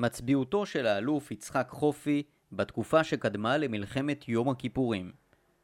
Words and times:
מצביעותו 0.00 0.66
של 0.66 0.86
האלוף 0.86 1.30
יצחק 1.30 1.68
חופי 1.70 2.22
בתקופה 2.52 3.04
שקדמה 3.04 3.56
למלחמת 3.58 4.28
יום 4.28 4.48
הכיפורים. 4.48 5.12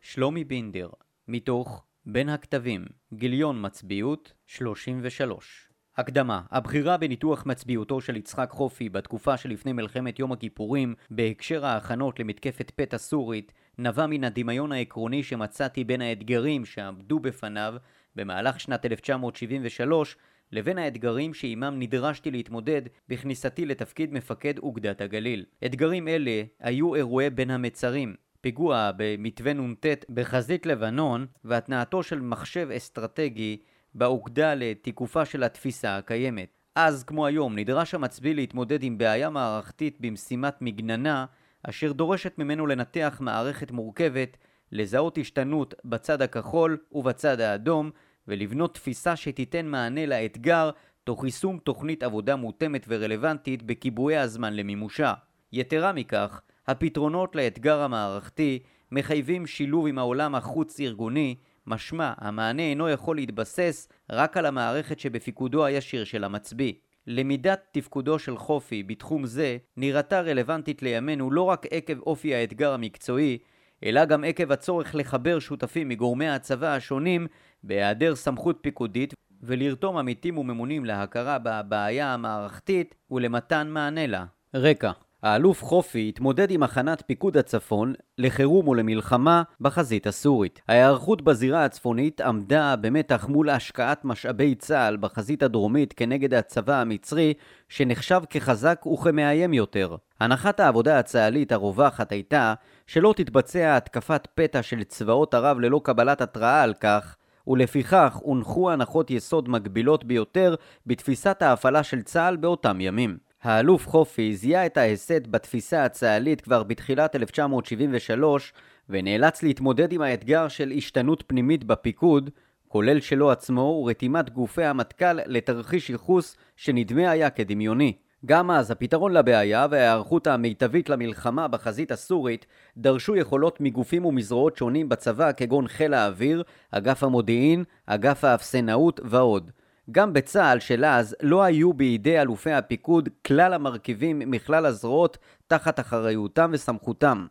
שלומי 0.01 0.45
בינדר, 0.45 0.89
מתוך 1.29 1.85
בין 2.07 2.29
הכתבים, 2.29 2.85
גיליון 3.15 3.67
מצביעות 3.67 4.33
33. 4.47 5.69
הקדמה 5.97 6.43
הבחירה 6.51 6.97
בניתוח 6.97 7.47
מצביעותו 7.47 8.01
של 8.01 8.17
יצחק 8.17 8.51
חופי 8.51 8.89
בתקופה 8.89 9.37
שלפני 9.37 9.73
מלחמת 9.73 10.19
יום 10.19 10.33
הכיפורים 10.33 10.95
בהקשר 11.11 11.67
ההכנות 11.67 12.21
למתקפת 12.21 12.71
פתע 12.77 12.99
סורית 12.99 13.53
נבע 13.79 14.07
מן 14.07 14.25
הדמיון 14.25 14.73
העקרוני 14.73 15.23
שמצאתי 15.23 15.85
בין 15.85 16.01
האתגרים 16.01 16.65
שעמדו 16.65 17.19
בפניו 17.19 17.75
במהלך 18.17 18.61
שנת 18.61 18.87
1973 18.87 20.17
לבין 20.53 20.79
האתגרים 20.79 21.35
שעימם 21.35 21.75
נדרשתי 21.79 22.31
להתמודד 22.31 22.83
בכניסתי 23.09 23.67
לתפקיד 23.67 24.13
מפקד 24.13 24.59
אוגדת 24.59 25.01
הגליל. 25.01 25.45
אתגרים 25.67 26.09
אלה 26.09 26.43
היו 26.61 26.95
אירועי 26.95 27.31
בין 27.31 27.51
המצרים, 27.51 28.15
פיגוע 28.41 28.91
במתווה 28.97 29.53
נ"ט 29.53 29.87
בחזית 30.09 30.67
לבנון 30.67 31.27
והתנעתו 31.45 32.03
של 32.03 32.21
מחשב 32.21 32.69
אסטרטגי 32.77 33.59
באוגדה 33.95 34.55
לתיקופה 34.55 35.25
של 35.25 35.43
התפיסה 35.43 35.97
הקיימת. 35.97 36.49
אז, 36.75 37.05
כמו 37.05 37.27
היום, 37.27 37.59
נדרש 37.59 37.95
המצביא 37.95 38.35
להתמודד 38.35 38.83
עם 38.83 38.99
בעיה 38.99 39.31
מערכתית 39.31 39.97
במשימת 40.01 40.63
מגננה, 40.63 41.27
אשר 41.63 41.93
דורשת 41.93 42.39
ממנו 42.39 42.67
לנתח 42.67 43.19
מערכת 43.21 43.71
מורכבת, 43.71 44.37
לזהות 44.73 45.19
השתנות 45.19 45.75
בצד 45.85 46.23
הכחול 46.23 46.79
ובצד 46.93 47.41
האדום, 47.41 47.91
ולבנות 48.29 48.75
תפיסה 48.75 49.17
שתיתן 49.17 49.67
מענה 49.67 50.07
לאתגר, 50.07 50.71
תוך 51.05 51.25
יישום 51.25 51.59
תוכנית 51.59 52.03
עבודה 52.03 52.37
מותאמת 52.37 52.87
ורלוונטית 52.89 53.63
בכיבוי 53.63 54.17
הזמן 54.17 54.55
למימושה. 54.55 55.15
יתרה 55.53 55.93
מכך, 55.93 56.41
הפתרונות 56.67 57.37
לאתגר 57.37 57.81
המערכתי 57.81 58.59
מחייבים 58.93 59.47
שילוב 59.47 59.87
עם 59.87 59.99
העולם 59.99 60.35
החוץ-ארגוני, 60.35 61.35
משמע 61.67 62.13
המענה 62.19 62.63
אינו 62.63 62.89
יכול 62.89 63.17
להתבסס 63.17 63.89
רק 64.11 64.37
על 64.37 64.47
המערכת 64.47 65.01
שבפיקודו 65.01 65.65
הישיר 65.65 66.05
של 66.05 66.25
המצביא. 66.25 66.73
למידת 67.07 67.61
תפקודו 67.73 68.19
של 68.19 68.37
חופי 68.37 68.83
בתחום 68.83 69.27
זה 69.27 69.57
נראתה 69.77 70.21
רלוונטית 70.21 70.83
לימינו 70.83 71.31
לא 71.31 71.43
רק 71.43 71.67
עקב 71.71 72.01
אופי 72.01 72.35
האתגר 72.35 72.73
המקצועי, 72.73 73.39
אלא 73.85 74.05
גם 74.05 74.25
עקב 74.25 74.53
הצורך 74.53 74.95
לחבר 74.95 75.39
שותפים 75.39 75.89
מגורמי 75.89 76.29
הצבא 76.29 76.75
השונים 76.75 77.27
בהיעדר 77.67 78.15
סמכות 78.15 78.59
פיקודית 78.61 79.15
ולרתום 79.43 79.97
עמיתים 79.97 80.39
וממונים 80.39 80.85
להכרה 80.85 81.39
בבעיה 81.43 82.15
המערכתית 82.15 82.95
ולמתן 83.11 83.69
מענה 83.71 84.07
לה. 84.07 84.25
רקע 84.55 84.91
האלוף 85.23 85.65
חופי 85.65 86.09
התמודד 86.09 86.51
עם 86.51 86.63
הכנת 86.63 87.03
פיקוד 87.07 87.37
הצפון 87.37 87.95
לחירום 88.19 88.69
ולמלחמה 88.69 89.43
בחזית 89.61 90.07
הסורית. 90.07 90.61
ההיערכות 90.69 91.23
בזירה 91.23 91.65
הצפונית 91.65 92.21
עמדה 92.21 92.77
במתח 92.77 93.27
מול 93.29 93.51
השקעת 93.51 94.05
משאבי 94.05 94.55
צה"ל 94.55 94.97
בחזית 94.97 95.43
הדרומית 95.43 95.93
כנגד 95.93 96.35
הצבא 96.35 96.81
המצרי, 96.81 97.35
שנחשב 97.69 98.23
כחזק 98.31 98.87
וכמאיים 98.87 99.55
יותר. 99.55 99.97
הנחת 100.21 100.61
העבודה 100.61 100.99
הצה"לית 100.99 101.53
הרווחת 101.53 102.13
הייתה 102.13 102.55
שלא 102.87 103.15
תתבצע 103.17 103.77
התקפת 103.77 104.29
פתע 104.35 104.63
של 104.63 104.85
צבאות 104.85 105.35
ערב 105.35 105.59
ללא 105.61 105.81
קבלת 105.85 106.21
התראה 106.21 106.63
על 106.63 106.75
כך, 106.75 107.17
ולפיכך 107.47 108.19
הונחו 108.23 108.71
הנחות 108.71 109.11
יסוד 109.11 109.49
מגבילות 109.49 110.05
ביותר 110.05 110.55
בתפיסת 110.87 111.43
ההפעלה 111.43 111.83
של 111.83 112.03
צה"ל 112.03 112.37
באותם 112.37 112.81
ימים. 112.81 113.19
האלוף 113.43 113.89
חופי 113.89 114.37
זיהה 114.37 114.67
את 114.67 114.77
ההסד 114.77 115.27
בתפיסה 115.27 115.85
הצה"לית 115.85 116.41
כבר 116.41 116.63
בתחילת 116.63 117.17
1973 117.17 118.53
ונאלץ 118.89 119.43
להתמודד 119.43 119.93
עם 119.93 120.03
האתגר 120.03 120.49
של 120.49 120.73
השתנות 120.77 121.25
פנימית 121.27 121.65
בפיקוד, 121.65 122.31
כולל 122.69 123.01
שלו 123.01 123.31
עצמו 123.31 123.61
ורתימת 123.61 124.31
גופי 124.31 124.65
המטכ"ל 124.65 125.13
לתרחיש 125.27 125.91
ייחוס 125.91 126.37
שנדמה 126.57 127.11
היה 127.11 127.31
כדמיוני. 127.31 127.93
גם 128.25 128.51
אז 128.51 128.71
הפתרון 128.71 129.13
לבעיה 129.13 129.67
וההיערכות 129.71 130.27
המיטבית 130.27 130.89
למלחמה 130.89 131.49
בחזית 131.49 131.91
הסורית 131.91 132.47
דרשו 132.77 133.17
יכולות 133.17 133.61
מגופים 133.61 134.05
ומזרועות 134.05 134.57
שונים 134.57 134.89
בצבא 134.89 135.33
כגון 135.33 135.69
חיל 135.69 135.95
האוויר, 135.95 136.43
אגף 136.71 137.03
המודיעין, 137.03 137.65
אגף 137.87 138.25
האפסנאות 138.25 139.01
ועוד. 139.05 139.51
גם 139.91 140.13
בצה"ל 140.13 140.61
של 140.61 140.85
אז 140.85 141.17
לא 141.23 141.43
היו 141.43 141.73
בידי 141.73 142.21
אלופי 142.21 142.53
הפיקוד 142.53 143.09
כלל 143.27 143.53
המרכיבים 143.53 144.19
מכלל 144.19 144.67
הזרועות 144.67 145.19
תחת 145.47 145.81
אחריותם 145.81 146.51
וסמכותם. 146.53 147.27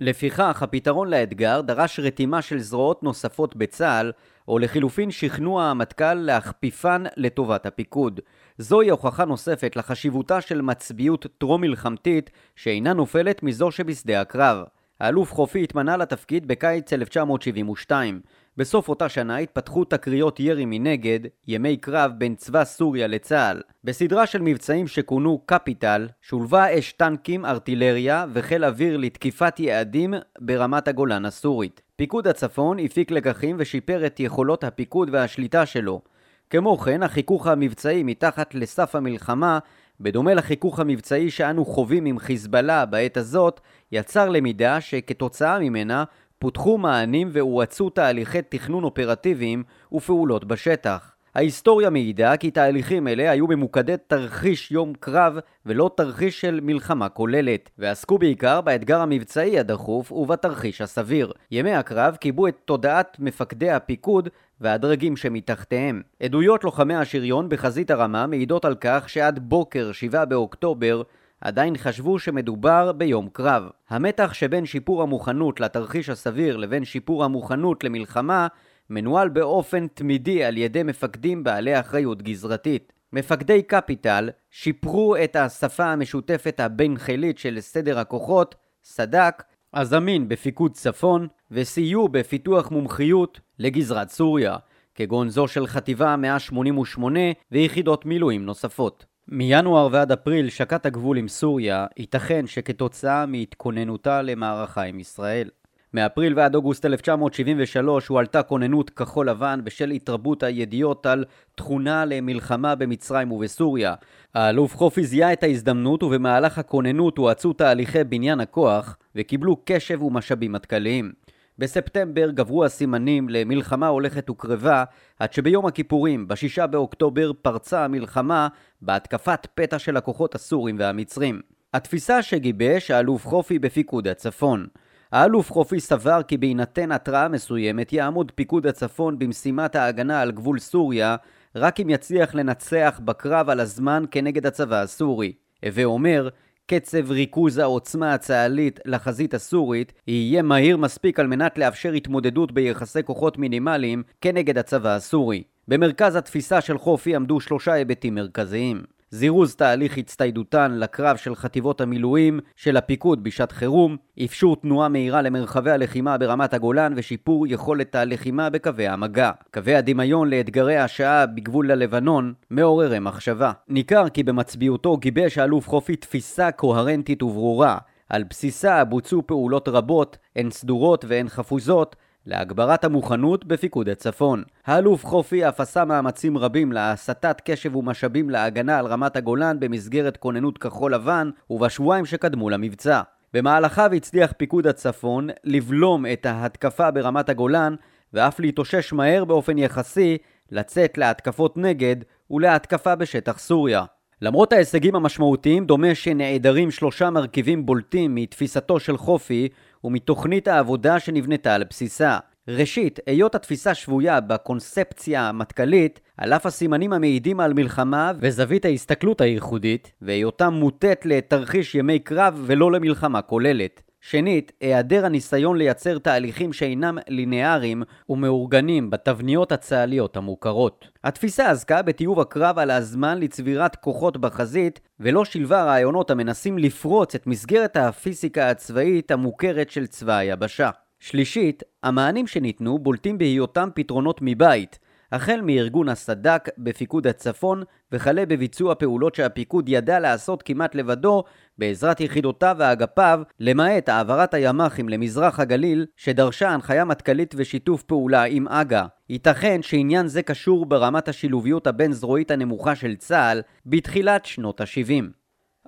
לפיכך, 0.00 0.62
הפתרון 0.62 1.08
לאתגר 1.08 1.60
דרש 1.60 2.00
רתימה 2.00 2.42
של 2.42 2.58
זרועות 2.58 3.02
נוספות 3.02 3.56
בצה"ל, 3.56 4.12
או 4.48 4.58
לחילופין 4.58 5.10
שכנוע 5.10 5.64
המטכ"ל 5.64 6.14
להכפיפן 6.14 7.04
לטובת 7.16 7.66
הפיקוד. 7.66 8.20
זוהי 8.60 8.90
הוכחה 8.90 9.24
נוספת 9.24 9.76
לחשיבותה 9.76 10.40
של 10.40 10.62
מצביעות 10.62 11.26
טרום-מלחמתית 11.38 12.30
שאינה 12.56 12.92
נופלת 12.92 13.42
מזו 13.42 13.70
שבשדה 13.70 14.20
הקרב. 14.20 14.64
האלוף 15.00 15.32
חופי 15.32 15.64
התמנה 15.64 15.96
לתפקיד 15.96 16.48
בקיץ 16.48 16.92
1972. 16.92 18.20
בסוף 18.56 18.88
אותה 18.88 19.08
שנה 19.08 19.36
התפתחו 19.36 19.84
תקריות 19.84 20.40
ירי 20.40 20.64
מנגד, 20.66 21.20
ימי 21.46 21.76
קרב 21.76 22.12
בין 22.18 22.34
צבא 22.34 22.64
סוריה 22.64 23.06
לצה"ל. 23.06 23.60
בסדרה 23.84 24.26
של 24.26 24.42
מבצעים 24.42 24.86
שכונו 24.86 25.42
קפיטל, 25.46 26.08
שולבה 26.22 26.78
אש 26.78 26.92
טנקים, 26.92 27.44
ארטילריה 27.44 28.26
וחיל 28.32 28.64
אוויר 28.64 28.96
לתקיפת 28.96 29.60
יעדים 29.60 30.14
ברמת 30.40 30.88
הגולן 30.88 31.24
הסורית. 31.24 31.82
פיקוד 31.96 32.28
הצפון 32.28 32.78
הפיק 32.78 33.10
לקחים 33.10 33.56
ושיפר 33.58 34.06
את 34.06 34.20
יכולות 34.20 34.64
הפיקוד 34.64 35.08
והשליטה 35.12 35.66
שלו. 35.66 36.00
כמו 36.50 36.78
כן, 36.78 37.02
החיכוך 37.02 37.46
המבצעי 37.46 38.02
מתחת 38.02 38.54
לסף 38.54 38.94
המלחמה, 38.94 39.58
בדומה 40.00 40.34
לחיכוך 40.34 40.80
המבצעי 40.80 41.30
שאנו 41.30 41.64
חווים 41.64 42.04
עם 42.04 42.18
חיזבאללה 42.18 42.86
בעת 42.86 43.16
הזאת, 43.16 43.60
יצר 43.92 44.28
למידה 44.28 44.80
שכתוצאה 44.80 45.58
ממנה 45.58 46.04
פותחו 46.38 46.78
מענים 46.78 47.28
והואצו 47.32 47.90
תהליכי 47.90 48.42
תכנון 48.42 48.84
אופרטיביים 48.84 49.62
ופעולות 49.92 50.44
בשטח. 50.44 51.14
ההיסטוריה 51.34 51.90
מעידה 51.90 52.36
כי 52.36 52.50
תהליכים 52.50 53.08
אלה 53.08 53.30
היו 53.30 53.46
ממוקדי 53.46 53.94
תרחיש 54.06 54.72
יום 54.72 54.92
קרב 55.00 55.38
ולא 55.66 55.90
תרחיש 55.96 56.40
של 56.40 56.60
מלחמה 56.62 57.08
כוללת, 57.08 57.70
ועסקו 57.78 58.18
בעיקר 58.18 58.60
באתגר 58.60 59.00
המבצעי 59.00 59.58
הדחוף 59.58 60.12
ובתרחיש 60.12 60.80
הסביר. 60.80 61.32
ימי 61.50 61.74
הקרב 61.74 62.16
קיבו 62.16 62.48
את 62.48 62.56
תודעת 62.64 63.16
מפקדי 63.20 63.70
הפיקוד 63.70 64.28
והדרגים 64.60 65.16
שמתחתיהם. 65.16 66.02
עדויות 66.22 66.64
לוחמי 66.64 66.94
השריון 66.94 67.48
בחזית 67.48 67.90
הרמה 67.90 68.26
מעידות 68.26 68.64
על 68.64 68.74
כך 68.80 69.08
שעד 69.08 69.38
בוקר 69.38 69.92
7 69.92 70.24
באוקטובר 70.24 71.02
עדיין 71.40 71.76
חשבו 71.76 72.18
שמדובר 72.18 72.92
ביום 72.92 73.28
קרב. 73.32 73.68
המתח 73.88 74.32
שבין 74.32 74.66
שיפור 74.66 75.02
המוכנות 75.02 75.60
לתרחיש 75.60 76.08
הסביר 76.08 76.56
לבין 76.56 76.84
שיפור 76.84 77.24
המוכנות 77.24 77.84
למלחמה 77.84 78.46
מנוהל 78.90 79.28
באופן 79.28 79.86
תמידי 79.94 80.44
על 80.44 80.56
ידי 80.56 80.82
מפקדים 80.82 81.44
בעלי 81.44 81.80
אחריות 81.80 82.22
גזרתית. 82.22 82.92
מפקדי 83.12 83.62
קפיטל 83.62 84.30
שיפרו 84.50 85.16
את 85.16 85.36
השפה 85.36 85.84
המשותפת 85.84 86.60
הבין-חילית 86.60 87.38
של 87.38 87.60
סדר 87.60 87.98
הכוחות, 87.98 88.54
סד"כ, 88.84 89.42
הזמין 89.74 90.28
בפיקוד 90.28 90.72
צפון, 90.72 91.28
וסייעו 91.50 92.08
בפיתוח 92.08 92.70
מומחיות 92.70 93.40
לגזרת 93.58 94.10
סוריה, 94.10 94.56
כגון 94.94 95.28
זו 95.28 95.48
של 95.48 95.66
חטיבה 95.66 96.16
188 96.16 97.20
ויחידות 97.52 98.06
מילואים 98.06 98.46
נוספות. 98.46 99.06
מינואר 99.28 99.88
ועד 99.92 100.12
אפריל 100.12 100.50
שקט 100.50 100.86
הגבול 100.86 101.16
עם 101.16 101.28
סוריה, 101.28 101.86
ייתכן 101.96 102.46
שכתוצאה 102.46 103.26
מהתכוננותה 103.26 104.22
למערכה 104.22 104.82
עם 104.82 105.00
ישראל. 105.00 105.48
מאפריל 105.94 106.32
ועד 106.36 106.54
אוגוסט 106.54 106.86
1973 106.86 108.06
הועלתה 108.06 108.42
כוננות 108.42 108.90
כחול 108.90 109.28
לבן 109.28 109.60
בשל 109.64 109.90
התרבות 109.90 110.42
הידיעות 110.42 111.06
על 111.06 111.24
תכונה 111.54 112.04
למלחמה 112.04 112.74
במצרים 112.74 113.32
ובסוריה. 113.32 113.94
האלוף 114.34 114.76
חופי 114.76 115.04
זיהה 115.04 115.32
את 115.32 115.42
ההזדמנות 115.42 116.02
ובמהלך 116.02 116.58
הכוננות 116.58 117.18
הואצו 117.18 117.52
תהליכי 117.52 118.04
בניין 118.04 118.40
הכוח 118.40 118.96
וקיבלו 119.14 119.56
קשב 119.64 120.02
ומשאבים 120.02 120.52
מטכ"ליים. 120.52 121.12
בספטמבר 121.58 122.30
גברו 122.30 122.64
הסימנים 122.64 123.28
למלחמה 123.28 123.88
הולכת 123.88 124.30
וקרבה, 124.30 124.84
עד 125.18 125.32
שביום 125.32 125.66
הכיפורים, 125.66 126.28
בשישה 126.28 126.66
באוקטובר, 126.66 127.32
פרצה 127.42 127.84
המלחמה 127.84 128.48
בהתקפת 128.82 129.46
פתע 129.54 129.78
של 129.78 129.96
הכוחות 129.96 130.34
הסורים 130.34 130.76
והמצרים. 130.78 131.40
התפיסה 131.74 132.22
שגיבש 132.22 132.90
האלוף 132.90 133.26
חופי 133.26 133.58
בפיקוד 133.58 134.08
הצפון. 134.08 134.66
האלוף 135.12 135.52
חופי 135.52 135.80
סבר 135.80 136.22
כי 136.22 136.36
בהינתן 136.36 136.92
התראה 136.92 137.28
מסוימת 137.28 137.92
יעמוד 137.92 138.32
פיקוד 138.34 138.66
הצפון 138.66 139.18
במשימת 139.18 139.76
ההגנה 139.76 140.20
על 140.20 140.32
גבול 140.32 140.58
סוריה 140.58 141.16
רק 141.54 141.80
אם 141.80 141.90
יצליח 141.90 142.34
לנצח 142.34 143.00
בקרב 143.04 143.50
על 143.50 143.60
הזמן 143.60 144.04
כנגד 144.10 144.46
הצבא 144.46 144.82
הסורי. 144.82 145.32
הווה 145.64 145.84
אומר 145.84 146.28
קצב 146.70 147.10
ריכוז 147.10 147.58
העוצמה 147.58 148.14
הצה"לית 148.14 148.80
לחזית 148.84 149.34
הסורית 149.34 149.92
יהיה 150.06 150.42
מהיר 150.42 150.76
מספיק 150.76 151.20
על 151.20 151.26
מנת 151.26 151.58
לאפשר 151.58 151.92
התמודדות 151.92 152.52
ביחסי 152.52 153.02
כוחות 153.02 153.38
מינימליים 153.38 154.02
כנגד 154.20 154.58
הצבא 154.58 154.94
הסורי. 154.96 155.42
במרכז 155.68 156.16
התפיסה 156.16 156.60
של 156.60 156.78
חופי 156.78 157.16
עמדו 157.16 157.40
שלושה 157.40 157.72
היבטים 157.72 158.14
מרכזיים. 158.14 158.82
זירוז 159.10 159.54
תהליך 159.54 159.98
הצטיידותן 159.98 160.72
לקרב 160.72 161.16
של 161.16 161.34
חטיבות 161.34 161.80
המילואים 161.80 162.40
של 162.56 162.76
הפיקוד 162.76 163.24
בשעת 163.24 163.52
חירום, 163.52 163.96
אפשור 164.24 164.56
תנועה 164.56 164.88
מהירה 164.88 165.22
למרחבי 165.22 165.70
הלחימה 165.70 166.18
ברמת 166.18 166.54
הגולן 166.54 166.92
ושיפור 166.96 167.46
יכולת 167.46 167.94
הלחימה 167.94 168.50
בקווי 168.50 168.88
המגע. 168.88 169.30
קווי 169.54 169.74
הדמיון 169.74 170.30
לאתגרי 170.30 170.76
השעה 170.76 171.26
בגבול 171.26 171.70
הלבנון 171.70 172.34
מעוררי 172.50 172.98
מחשבה. 172.98 173.52
ניכר 173.68 174.08
כי 174.08 174.22
במצביעותו 174.22 174.96
גיבש 174.96 175.38
האלוף 175.38 175.68
חופי 175.68 175.96
תפיסה 175.96 176.50
קוהרנטית 176.50 177.22
וברורה. 177.22 177.78
על 178.08 178.24
בסיסה 178.30 178.84
בוצעו 178.84 179.26
פעולות 179.26 179.68
רבות, 179.68 180.18
הן 180.36 180.50
סדורות 180.50 181.04
והן 181.08 181.28
חפוזות, 181.28 181.96
להגברת 182.28 182.84
המוכנות 182.84 183.44
בפיקוד 183.44 183.88
הצפון. 183.88 184.42
האלוף 184.66 185.06
חופי 185.06 185.48
אף 185.48 185.60
עשה 185.60 185.84
מאמצים 185.84 186.38
רבים 186.38 186.72
להסטת 186.72 187.40
קשב 187.44 187.76
ומשאבים 187.76 188.30
להגנה 188.30 188.78
על 188.78 188.86
רמת 188.86 189.16
הגולן 189.16 189.60
במסגרת 189.60 190.16
כוננות 190.16 190.58
כחול 190.58 190.94
לבן 190.94 191.30
ובשבועיים 191.50 192.06
שקדמו 192.06 192.50
למבצע. 192.50 193.00
במהלכיו 193.34 193.90
הצליח 193.92 194.32
פיקוד 194.36 194.66
הצפון 194.66 195.28
לבלום 195.44 196.06
את 196.06 196.26
ההתקפה 196.26 196.90
ברמת 196.90 197.28
הגולן 197.28 197.74
ואף 198.12 198.40
להתאושש 198.40 198.92
מהר 198.92 199.24
באופן 199.24 199.58
יחסי, 199.58 200.18
לצאת 200.50 200.98
להתקפות 200.98 201.56
נגד 201.56 201.96
ולהתקפה 202.30 202.94
בשטח 202.94 203.38
סוריה. 203.38 203.84
למרות 204.22 204.52
ההישגים 204.52 204.94
המשמעותיים, 204.96 205.66
דומה 205.66 205.94
שנעדרים 205.94 206.70
שלושה 206.70 207.10
מרכיבים 207.10 207.66
בולטים 207.66 208.14
מתפיסתו 208.14 208.80
של 208.80 208.96
חופי 208.96 209.48
ומתוכנית 209.84 210.48
העבודה 210.48 211.00
שנבנתה 211.00 211.54
על 211.54 211.64
בסיסה. 211.70 212.18
ראשית, 212.48 213.00
היות 213.06 213.34
התפיסה 213.34 213.74
שבויה 213.74 214.20
בקונספציה 214.20 215.28
המטכ"לית, 215.28 216.00
על 216.16 216.32
אף 216.32 216.46
הסימנים 216.46 216.92
המעידים 216.92 217.40
על 217.40 217.54
מלחמה 217.54 218.12
וזווית 218.20 218.64
ההסתכלות 218.64 219.20
הייחודית, 219.20 219.92
והיותה 220.02 220.50
מוטית 220.50 221.06
לתרחיש 221.06 221.74
ימי 221.74 221.98
קרב 221.98 222.42
ולא 222.46 222.72
למלחמה 222.72 223.22
כוללת. 223.22 223.82
שנית, 224.00 224.52
היעדר 224.60 225.06
הניסיון 225.06 225.56
לייצר 225.56 225.98
תהליכים 225.98 226.52
שאינם 226.52 226.98
לינאריים 227.08 227.82
ומאורגנים 228.08 228.90
בתבניות 228.90 229.52
הצה"ליות 229.52 230.16
המוכרות. 230.16 230.88
התפיסה 231.04 231.50
עסקה 231.50 231.82
בטיוב 231.82 232.20
הקרב 232.20 232.58
על 232.58 232.70
הזמן 232.70 233.18
לצבירת 233.18 233.76
כוחות 233.76 234.16
בחזית, 234.16 234.80
ולא 235.00 235.24
שילבה 235.24 235.64
רעיונות 235.64 236.10
המנסים 236.10 236.58
לפרוץ 236.58 237.14
את 237.14 237.26
מסגרת 237.26 237.76
הפיזיקה 237.76 238.50
הצבאית 238.50 239.10
המוכרת 239.10 239.70
של 239.70 239.86
צבא 239.86 240.16
היבשה. 240.16 240.70
שלישית, 241.00 241.62
המענים 241.82 242.26
שניתנו 242.26 242.78
בולטים 242.78 243.18
בהיותם 243.18 243.68
פתרונות 243.74 244.18
מבית, 244.22 244.78
החל 245.12 245.40
מארגון 245.42 245.88
הסד"כ 245.88 246.48
בפיקוד 246.58 247.06
הצפון 247.06 247.62
וכלה 247.92 248.26
בביצוע 248.26 248.74
פעולות 248.74 249.14
שהפיקוד 249.14 249.68
ידע 249.68 250.00
לעשות 250.00 250.42
כמעט 250.42 250.74
לבדו 250.74 251.24
בעזרת 251.58 252.00
יחידותיו 252.00 252.56
ואגפיו, 252.58 253.20
למעט 253.40 253.88
העברת 253.88 254.34
הימ"חים 254.34 254.88
למזרח 254.88 255.40
הגליל 255.40 255.86
שדרשה 255.96 256.48
הנחיה 256.48 256.84
מטכ"לית 256.84 257.34
ושיתוף 257.38 257.82
פעולה 257.82 258.22
עם 258.22 258.48
אג"א. 258.48 258.84
ייתכן 259.08 259.62
שעניין 259.62 260.06
זה 260.08 260.22
קשור 260.22 260.66
ברמת 260.66 261.08
השילוביות 261.08 261.66
הבין-זרועית 261.66 262.30
הנמוכה 262.30 262.74
של 262.74 262.96
צה"ל 262.96 263.42
בתחילת 263.66 264.26
שנות 264.26 264.60
ה-70. 264.60 265.04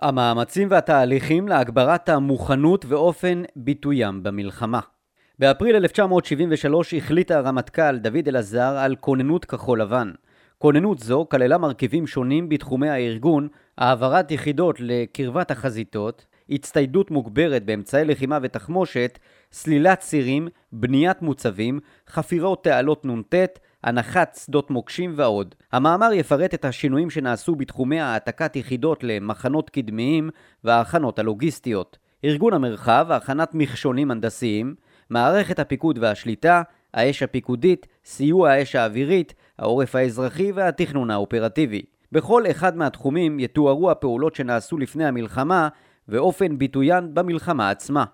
המאמצים 0.03 0.69
והתהליכים 0.71 1.49
להגברת 1.49 2.09
המוכנות 2.09 2.85
ואופן 2.89 3.43
ביטוים 3.57 4.23
במלחמה 4.23 4.81
באפריל 5.41 5.77
1973 5.77 6.95
החליט 6.95 7.31
הרמטכ"ל 7.31 7.97
דוד 7.99 8.29
אלעזר 8.29 8.77
על 8.79 8.97
כוננות 8.97 9.45
כחול 9.45 9.81
לבן. 9.81 10.11
כוננות 10.59 10.99
זו 10.99 11.27
כללה 11.31 11.59
מרכיבים 11.59 12.07
שונים 12.07 12.49
בתחומי 12.49 12.89
הארגון, 12.89 13.49
העברת 13.79 14.31
יחידות 14.31 14.77
לקרבת 14.81 15.51
החזיתות, 15.51 16.27
הצטיידות 16.51 17.11
מוגברת 17.11 17.65
באמצעי 17.65 18.05
לחימה 18.05 18.39
ותחמושת, 18.43 19.19
סלילת 19.53 20.01
צירים, 20.01 20.49
בניית 20.73 21.23
מוצבים, 21.23 21.81
חפירות 22.09 22.65
תעלות 22.65 23.05
נ"ט, 23.05 23.35
הנחת 23.85 24.39
שדות 24.45 24.71
מוקשים 24.71 25.13
ועוד. 25.17 25.55
המאמר 25.73 26.13
יפרט 26.13 26.55
את 26.55 26.65
השינויים 26.65 27.11
שנעשו 27.11 27.55
בתחומי 27.55 28.01
העתקת 28.01 28.57
יחידות 28.57 29.05
למחנות 29.05 29.71
קדמיים 29.71 30.31
וההכנות 30.65 31.19
הלוגיסטיות. 31.19 31.99
ארגון 32.25 32.53
המרחב, 32.53 33.07
הכנת 33.11 33.55
מכשונים 33.55 34.11
הנדסיים, 34.11 34.75
מערכת 35.11 35.59
הפיקוד 35.59 35.99
והשליטה, 35.99 36.63
האש 36.95 37.23
הפיקודית, 37.23 37.87
סיוע 38.05 38.51
האש 38.51 38.77
האווירית, 38.77 39.35
העורף 39.59 39.95
האזרחי 39.95 40.53
והתכנון 40.53 41.11
האופרטיבי. 41.11 41.83
בכל 42.13 42.43
אחד 42.51 42.77
מהתחומים 42.77 43.41
יתוארו 43.41 43.91
הפעולות 43.91 44.35
שנעשו 44.35 44.79
לפני 44.79 45.05
המלחמה 45.05 45.69
ואופן 46.09 46.59
ביטוין 46.59 47.15
במלחמה 47.15 47.71
עצמה. 47.71 48.05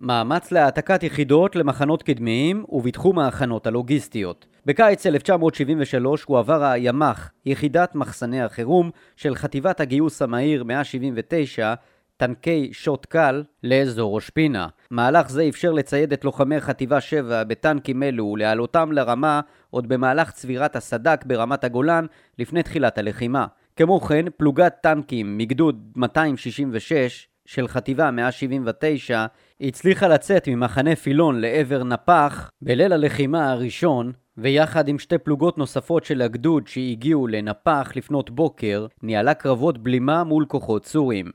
מאמץ 0.00 0.52
להעתקת 0.52 1.02
יחידות 1.02 1.56
למחנות 1.56 2.02
קדמיים 2.02 2.64
ובתחום 2.68 3.18
ההכנות 3.18 3.66
הלוגיסטיות. 3.66 4.46
בקיץ 4.66 5.06
1973 5.06 6.24
הועבר 6.24 6.62
הימ"ח, 6.64 7.30
יחידת 7.46 7.94
מחסני 7.94 8.42
החירום 8.42 8.90
של 9.16 9.34
חטיבת 9.34 9.80
הגיוס 9.80 10.22
המהיר 10.22 10.64
179 10.64 11.74
טנקי 12.20 12.68
שוט 12.72 13.06
קל 13.06 13.42
לאזור 13.62 14.14
ראש 14.14 14.30
פינה. 14.30 14.66
מהלך 14.90 15.30
זה 15.30 15.48
אפשר 15.48 15.72
לצייד 15.72 16.12
את 16.12 16.24
לוחמי 16.24 16.60
חטיבה 16.60 17.00
7 17.00 17.44
בטנקים 17.44 18.02
אלו 18.02 18.24
ולהעלותם 18.24 18.92
לרמה 18.92 19.40
עוד 19.70 19.88
במהלך 19.88 20.30
צבירת 20.30 20.76
הסד"כ 20.76 21.26
ברמת 21.26 21.64
הגולן 21.64 22.06
לפני 22.38 22.62
תחילת 22.62 22.98
הלחימה. 22.98 23.46
כמו 23.76 24.00
כן, 24.00 24.24
פלוגת 24.36 24.74
טנקים 24.82 25.38
מגדוד 25.38 25.92
266 25.96 27.28
של 27.46 27.68
חטיבה 27.68 28.10
179 28.10 29.26
הצליחה 29.60 30.08
לצאת 30.08 30.48
ממחנה 30.48 30.96
פילון 30.96 31.40
לעבר 31.40 31.84
נפח 31.84 32.50
בליל 32.62 32.92
הלחימה 32.92 33.52
הראשון 33.52 34.12
ויחד 34.38 34.88
עם 34.88 34.98
שתי 34.98 35.18
פלוגות 35.18 35.58
נוספות 35.58 36.04
של 36.04 36.22
הגדוד 36.22 36.66
שהגיעו 36.66 37.26
לנפח 37.26 37.92
לפנות 37.96 38.30
בוקר, 38.30 38.86
ניהלה 39.02 39.34
קרבות 39.34 39.78
בלימה 39.78 40.24
מול 40.24 40.44
כוחות 40.48 40.86
סורים. 40.86 41.30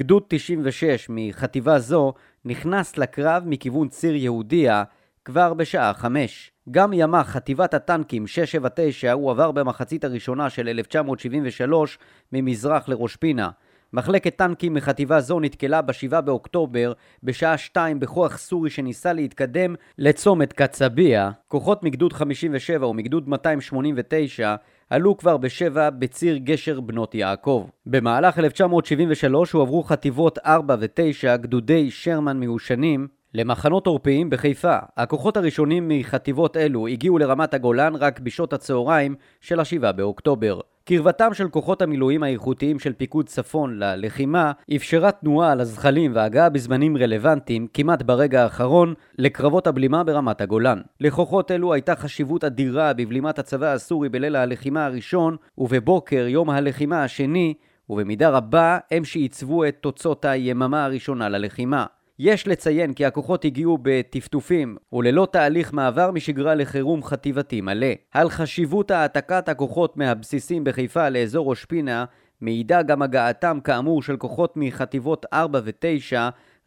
גדוד 0.00 0.22
96 0.28 1.06
מחטיבה 1.10 1.78
זו 1.78 2.12
נכנס 2.44 2.98
לקרב 2.98 3.42
מכיוון 3.46 3.88
ציר 3.88 4.16
יהודיה 4.16 4.84
כבר 5.24 5.54
בשעה 5.54 5.94
5. 5.94 6.52
גם 6.70 6.92
ימ"ח 6.92 7.28
חטיבת 7.28 7.74
הטנקים 7.74 8.26
679 8.26 9.12
הועבר 9.12 9.52
במחצית 9.52 10.04
הראשונה 10.04 10.50
של 10.50 10.68
1973 10.68 11.98
ממזרח 12.32 12.88
לראש 12.88 13.16
פינה. 13.16 13.50
מחלקת 13.92 14.36
טנקים 14.36 14.74
מחטיבה 14.74 15.20
זו 15.20 15.40
נתקלה 15.40 15.82
ב-7 15.82 16.20
באוקטובר 16.20 16.92
בשעה 17.22 17.58
2 17.58 18.00
בכוח 18.00 18.38
סורי 18.38 18.70
שניסה 18.70 19.12
להתקדם 19.12 19.74
לצומת 19.98 20.52
קצביה. 20.52 21.30
כוחות 21.48 21.82
מגדוד 21.82 22.12
57 22.12 22.86
ומגדוד 22.86 23.28
289 23.28 24.54
עלו 24.90 25.16
כבר 25.16 25.36
בשבע 25.36 25.90
בציר 25.90 26.36
גשר 26.36 26.80
בנות 26.80 27.14
יעקב. 27.14 27.66
במהלך 27.86 28.38
1973 28.38 29.52
הועברו 29.52 29.82
חטיבות 29.82 30.38
4 30.38 30.76
ו-9 30.80 31.36
גדודי 31.36 31.90
שרמן 31.90 32.40
מיושנים 32.40 33.08
למחנות 33.34 33.86
עורפיים 33.86 34.30
בחיפה. 34.30 34.76
הכוחות 34.96 35.36
הראשונים 35.36 35.88
מחטיבות 35.88 36.56
אלו 36.56 36.86
הגיעו 36.86 37.18
לרמת 37.18 37.54
הגולן 37.54 37.94
רק 37.94 38.20
בשעות 38.20 38.52
הצהריים 38.52 39.14
של 39.40 39.60
ה-7 39.60 39.92
באוקטובר. 39.92 40.60
קרבתם 40.84 41.34
של 41.34 41.48
כוחות 41.48 41.82
המילואים 41.82 42.22
האיכותיים 42.22 42.78
של 42.78 42.92
פיקוד 42.92 43.26
צפון 43.26 43.78
ללחימה 43.78 44.52
אפשרה 44.76 45.12
תנועה 45.12 45.52
על 45.52 45.60
הזחלים 45.60 46.12
והגעה 46.14 46.48
בזמנים 46.48 46.96
רלוונטיים, 46.96 47.66
כמעט 47.74 48.02
ברגע 48.02 48.42
האחרון, 48.42 48.94
לקרבות 49.18 49.66
הבלימה 49.66 50.04
ברמת 50.04 50.40
הגולן. 50.40 50.80
לכוחות 51.00 51.50
אלו 51.50 51.72
הייתה 51.72 51.96
חשיבות 51.96 52.44
אדירה 52.44 52.92
בבלימת 52.92 53.38
הצבא 53.38 53.72
הסורי 53.72 54.08
בליל 54.08 54.36
הלחימה 54.36 54.84
הראשון, 54.86 55.36
ובבוקר 55.58 56.26
יום 56.28 56.50
הלחימה 56.50 57.04
השני, 57.04 57.54
ובמידה 57.90 58.30
רבה 58.30 58.78
הם 58.90 59.04
שעיצבו 59.04 59.64
את 59.64 59.76
תוצאות 59.80 60.24
היממה 60.24 60.84
הראשונה 60.84 61.28
ללחימה. 61.28 61.86
יש 62.22 62.48
לציין 62.48 62.92
כי 62.94 63.04
הכוחות 63.06 63.44
הגיעו 63.44 63.78
בטפטופים 63.82 64.76
וללא 64.92 65.28
תהליך 65.32 65.72
מעבר 65.72 66.10
משגרה 66.10 66.54
לחירום 66.54 67.02
חטיבתי 67.02 67.60
מלא. 67.60 67.86
על 68.12 68.30
חשיבות 68.30 68.90
העתקת 68.90 69.48
הכוחות 69.48 69.96
מהבסיסים 69.96 70.64
בחיפה 70.64 71.08
לאזור 71.08 71.50
ראש 71.50 71.64
פינה 71.64 72.04
מעידה 72.40 72.82
גם 72.82 73.02
הגעתם 73.02 73.58
כאמור 73.64 74.02
של 74.02 74.16
כוחות 74.16 74.52
מחטיבות 74.56 75.26
4 75.32 75.60
ו-9 75.64 76.16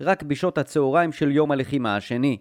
רק 0.02 0.24
בשעות 0.24 0.58
הצהריים 0.58 1.12
של 1.12 1.32
יום 1.32 1.52
הלחימה 1.52 1.96
השני. 1.96 2.38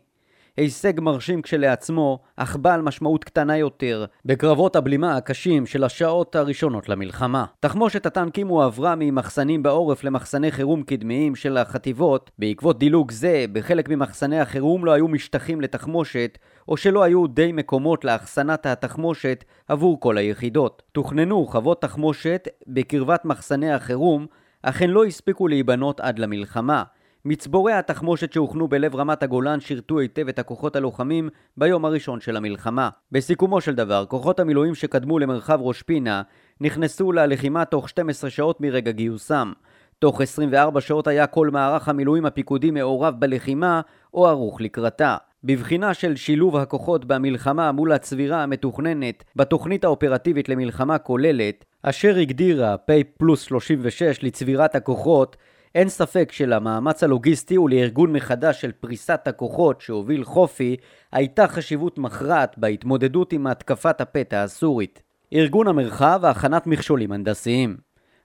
הישג 0.56 1.00
מרשים 1.00 1.42
כשלעצמו, 1.42 2.18
אך 2.37 2.56
בעל 2.56 2.82
משמעות 2.82 3.25
קטנה 3.25 3.56
יותר, 3.56 4.04
בקרבות 4.25 4.76
הבלימה 4.76 5.16
הקשים 5.16 5.66
של 5.66 5.85
השעות 5.85 6.37
הראשונות 6.37 6.88
למלחמה. 6.88 7.44
תחמושת 7.61 8.06
הטנקים 8.06 8.49
הועברה 8.49 8.94
ממחסנים 8.99 9.62
בעורף 9.62 10.04
למחסני 10.04 10.50
חירום 10.50 10.82
קדמיים 10.82 11.35
של 11.35 11.56
החטיבות. 11.56 12.30
בעקבות 12.38 12.78
דילוג 12.78 13.11
זה, 13.11 13.44
בחלק 13.52 13.88
ממחסני 13.88 14.40
החירום 14.40 14.85
לא 14.85 14.92
היו 14.92 15.09
משטחים 15.09 15.61
לתחמושת, 15.61 16.38
או 16.68 16.76
שלא 16.76 17.02
היו 17.02 17.26
די 17.26 17.52
מקומות 17.52 18.04
לאחסנת 18.04 18.66
התחמושת 18.66 19.44
עבור 19.68 20.00
כל 20.00 20.18
היחידות. 20.18 20.82
תוכננו 20.92 21.47
חוות 21.47 21.82
תחמושת 21.82 22.49
בקרבת 22.66 23.25
מחסני 23.25 23.73
החירום, 23.73 24.26
אך 24.62 24.82
הן 24.82 24.90
לא 24.90 25.04
הספיקו 25.04 25.49
להיבנות 25.49 26.00
עד 26.00 26.18
למלחמה. 26.18 26.82
מצבורי 27.24 27.72
התחמושת 27.72 28.32
שהוכנו 28.32 28.68
בלב 28.68 28.94
רמת 28.96 29.22
הגולן 29.22 29.60
שירתו 29.60 29.98
היטב 29.98 30.28
את 30.28 30.38
הכוחות 30.38 30.76
הלוחמים 30.76 31.28
ביום 31.56 31.84
הראשון 31.84 32.20
של 32.20 32.36
המלחמה. 32.36 32.88
בסיכומו 33.12 33.60
של 33.60 33.74
דבר, 33.74 34.04
כוחות 34.08 34.40
המילואים 34.40 34.74
שקדמו 34.74 35.18
למרחב 35.18 35.58
ראש 35.62 35.82
פינה 35.82 36.22
נכנסו 36.60 37.12
ללחימה 37.12 37.64
תוך 37.64 37.88
12 37.88 38.30
שעות 38.30 38.60
מרגע 38.60 38.90
גיוסם. 38.90 39.52
תוך 39.98 40.20
24 40.20 40.80
שעות 40.80 41.06
היה 41.06 41.26
כל 41.26 41.50
מערך 41.50 41.88
המילואים 41.88 42.26
הפיקודי 42.26 42.70
מעורב 42.70 43.14
בלחימה 43.18 43.80
או 44.14 44.26
ערוך 44.26 44.60
לקראתה. 44.60 45.16
בבחינה 45.44 45.94
של 45.94 46.16
שילוב 46.16 46.56
הכוחות 46.56 47.04
במלחמה 47.04 47.72
מול 47.72 47.92
הצבירה 47.92 48.42
המתוכננת 48.42 49.24
בתוכנית 49.36 49.84
האופרטיבית 49.84 50.48
למלחמה 50.48 50.98
כוללת, 50.98 51.64
אשר 51.82 52.16
הגדירה 52.16 52.76
פ 52.76 52.90
פלוס 53.18 53.42
36 53.42 54.22
לצבירת 54.22 54.74
הכוחות, 54.74 55.36
אין 55.74 55.88
ספק 55.88 56.32
שלמאמץ 56.32 57.04
הלוגיסטי 57.04 57.58
ולארגון 57.58 58.12
מחדש 58.12 58.60
של 58.60 58.72
פריסת 58.72 59.20
הכוחות 59.26 59.80
שהוביל 59.80 60.24
חופי, 60.24 60.76
הייתה 61.12 61.48
חשיבות 61.48 61.98
מכרעת 61.98 62.58
בהתמודדות 62.58 63.32
עם 63.32 63.46
התקפת 63.46 64.00
הפתע 64.00 64.42
הסורית. 64.42 65.02
ארגון 65.32 65.68
המרחב 65.68 66.18
והכנת 66.22 66.66
מכשולים 66.66 67.12
הנדסיים. 67.12 67.76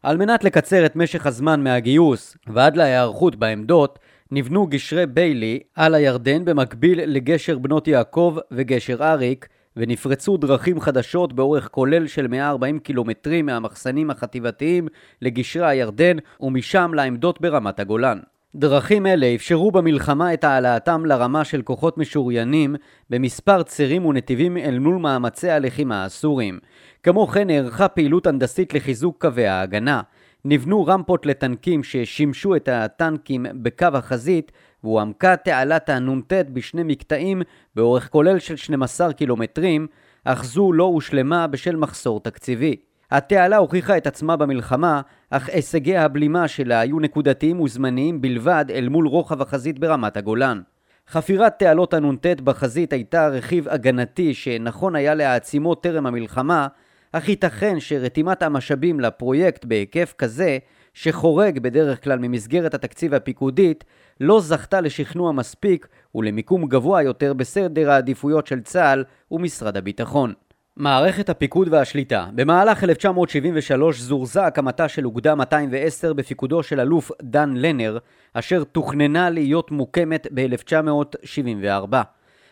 על 0.04 0.18
מנת 0.18 0.44
לקצר 0.44 0.86
את 0.86 0.96
משך 0.96 1.26
הזמן 1.26 1.64
מהגיוס 1.64 2.38
ועד 2.48 2.78
להיערכות 2.78 3.36
בעמדות, 3.36 4.00
נבנו 4.32 4.68
גשרי 4.68 5.06
ביילי 5.06 5.60
על 5.76 5.96
הירדן 5.96 6.46
במקביל 6.46 7.02
לגשר 7.06 7.58
בנות 7.58 7.88
יעקב 7.88 8.38
וגשר 8.52 9.04
אריק, 9.04 9.48
ונפרצו 9.78 10.38
דרכים 10.38 10.80
חדשות 10.80 11.34
באורך 11.34 11.68
כולל 11.72 12.08
של 12.08 12.28
140 12.28 12.80
קילומטרים 12.80 13.46
מהמחסנים 13.46 14.10
החטיבתיים 14.10 14.88
לגשרי 15.22 15.68
הירדן 15.68 16.18
ומשם 16.40 16.92
לעמדות 16.94 17.42
ברמת 17.42 17.80
הגולן. 17.80 18.20
דרכים 18.56 19.06
אלה 19.06 19.36
אפשרו 19.36 19.72
במלחמה 19.72 20.34
את 20.34 20.44
העלאתם 20.44 21.06
לרמה 21.06 21.44
של 21.44 21.62
כוחות 21.62 21.98
משוריינים 21.98 22.76
במספר 23.10 23.64
צירים 23.64 24.06
ונתיבים 24.06 24.58
אל 24.58 24.80
מול 24.80 24.96
מאמצי 24.96 25.50
הלחימה 25.50 26.06
הסורים. 26.06 26.60
כמו 27.04 27.28
כן 27.28 27.48
נערכה 27.48 27.88
פעילות 27.88 28.28
הנדסית 28.28 28.74
לחיזוק 28.74 29.22
קווי 29.22 29.48
ההגנה. 29.48 30.02
נבנו 30.46 30.86
רמפות 30.86 31.26
לטנקים 31.26 31.84
ששימשו 31.84 32.56
את 32.56 32.68
הטנקים 32.72 33.46
בקו 33.54 33.88
החזית 33.94 34.52
והועמקה 34.88 35.36
תעלת 35.36 35.90
הנ"ט 35.90 36.34
בשני 36.54 36.84
מקטעים 36.84 37.42
באורך 37.76 38.10
כולל 38.10 38.40
של 38.40 38.56
12 38.56 39.14
קילומטרים, 39.14 39.88
אך 40.24 40.44
זו 40.44 40.74
לא 40.74 40.84
הושלמה 40.84 41.48
בשל 41.48 41.76
מחסור 41.76 42.20
תקציבי. 42.20 42.76
התעלה 43.12 43.58
הוכיחה 43.58 43.98
את 43.98 44.08
עצמה 44.08 44.36
במלחמה, 44.36 45.02
אך 45.30 45.50
הישגי 45.50 45.98
הבלימה 45.98 46.48
שלה 46.48 46.80
היו 46.80 47.00
נקודתיים 47.00 47.62
וזמניים 47.62 48.22
בלבד 48.22 48.66
אל 48.70 48.90
מול 48.90 49.08
רוחב 49.08 49.42
החזית 49.42 49.80
ברמת 49.80 50.18
הגולן. 50.18 50.62
חפירת 51.10 51.60
תעלות 51.60 51.94
הנ"ט 51.94 52.26
בחזית 52.26 52.94
הייתה 52.94 53.28
רכיב 53.28 53.68
הגנתי 53.70 54.34
שנכון 54.34 54.96
היה 54.96 55.16
להעצימו 55.16 55.76
טרם 55.76 56.06
המלחמה, 56.06 56.68
אך 57.12 57.30
ייתכן 57.30 57.80
שרתימת 57.80 58.44
המשאבים 58.44 59.00
לפרויקט 59.00 59.66
בהיקף 59.66 60.14
כזה, 60.18 60.58
שחורג 60.98 61.60
בדרך 61.60 62.04
כלל 62.04 62.20
ממסגרת 62.20 62.74
התקציב 62.74 63.14
הפיקודית, 63.14 63.84
לא 64.20 64.40
זכתה 64.40 64.82
לשכנוע 64.82 65.32
מספיק 65.32 65.88
ולמיקום 66.16 66.66
גבוה 66.66 67.04
יותר 67.04 67.34
בסדר 67.34 67.92
העדיפויות 67.92 68.48
של 68.48 68.62
צה"ל 68.62 69.04
ומשרד 69.32 69.78
הביטחון. 69.78 70.34
מערכת 70.76 71.30
הפיקוד 71.30 71.68
והשליטה 71.72 72.28
במהלך 72.36 72.84
1973 72.84 74.00
זורזה 74.00 74.46
הקמתה 74.46 74.88
של 74.88 75.06
אוגדה 75.06 75.36
210 75.36 76.14
בפיקודו 76.14 76.64
של 76.64 76.80
אלוף 76.80 77.12
דן 77.22 77.54
לנר, 77.56 77.98
אשר 78.34 78.64
תוכננה 78.64 79.30
להיות 79.30 79.72
מוקמת 79.72 80.28
ב-1974. 80.34 81.96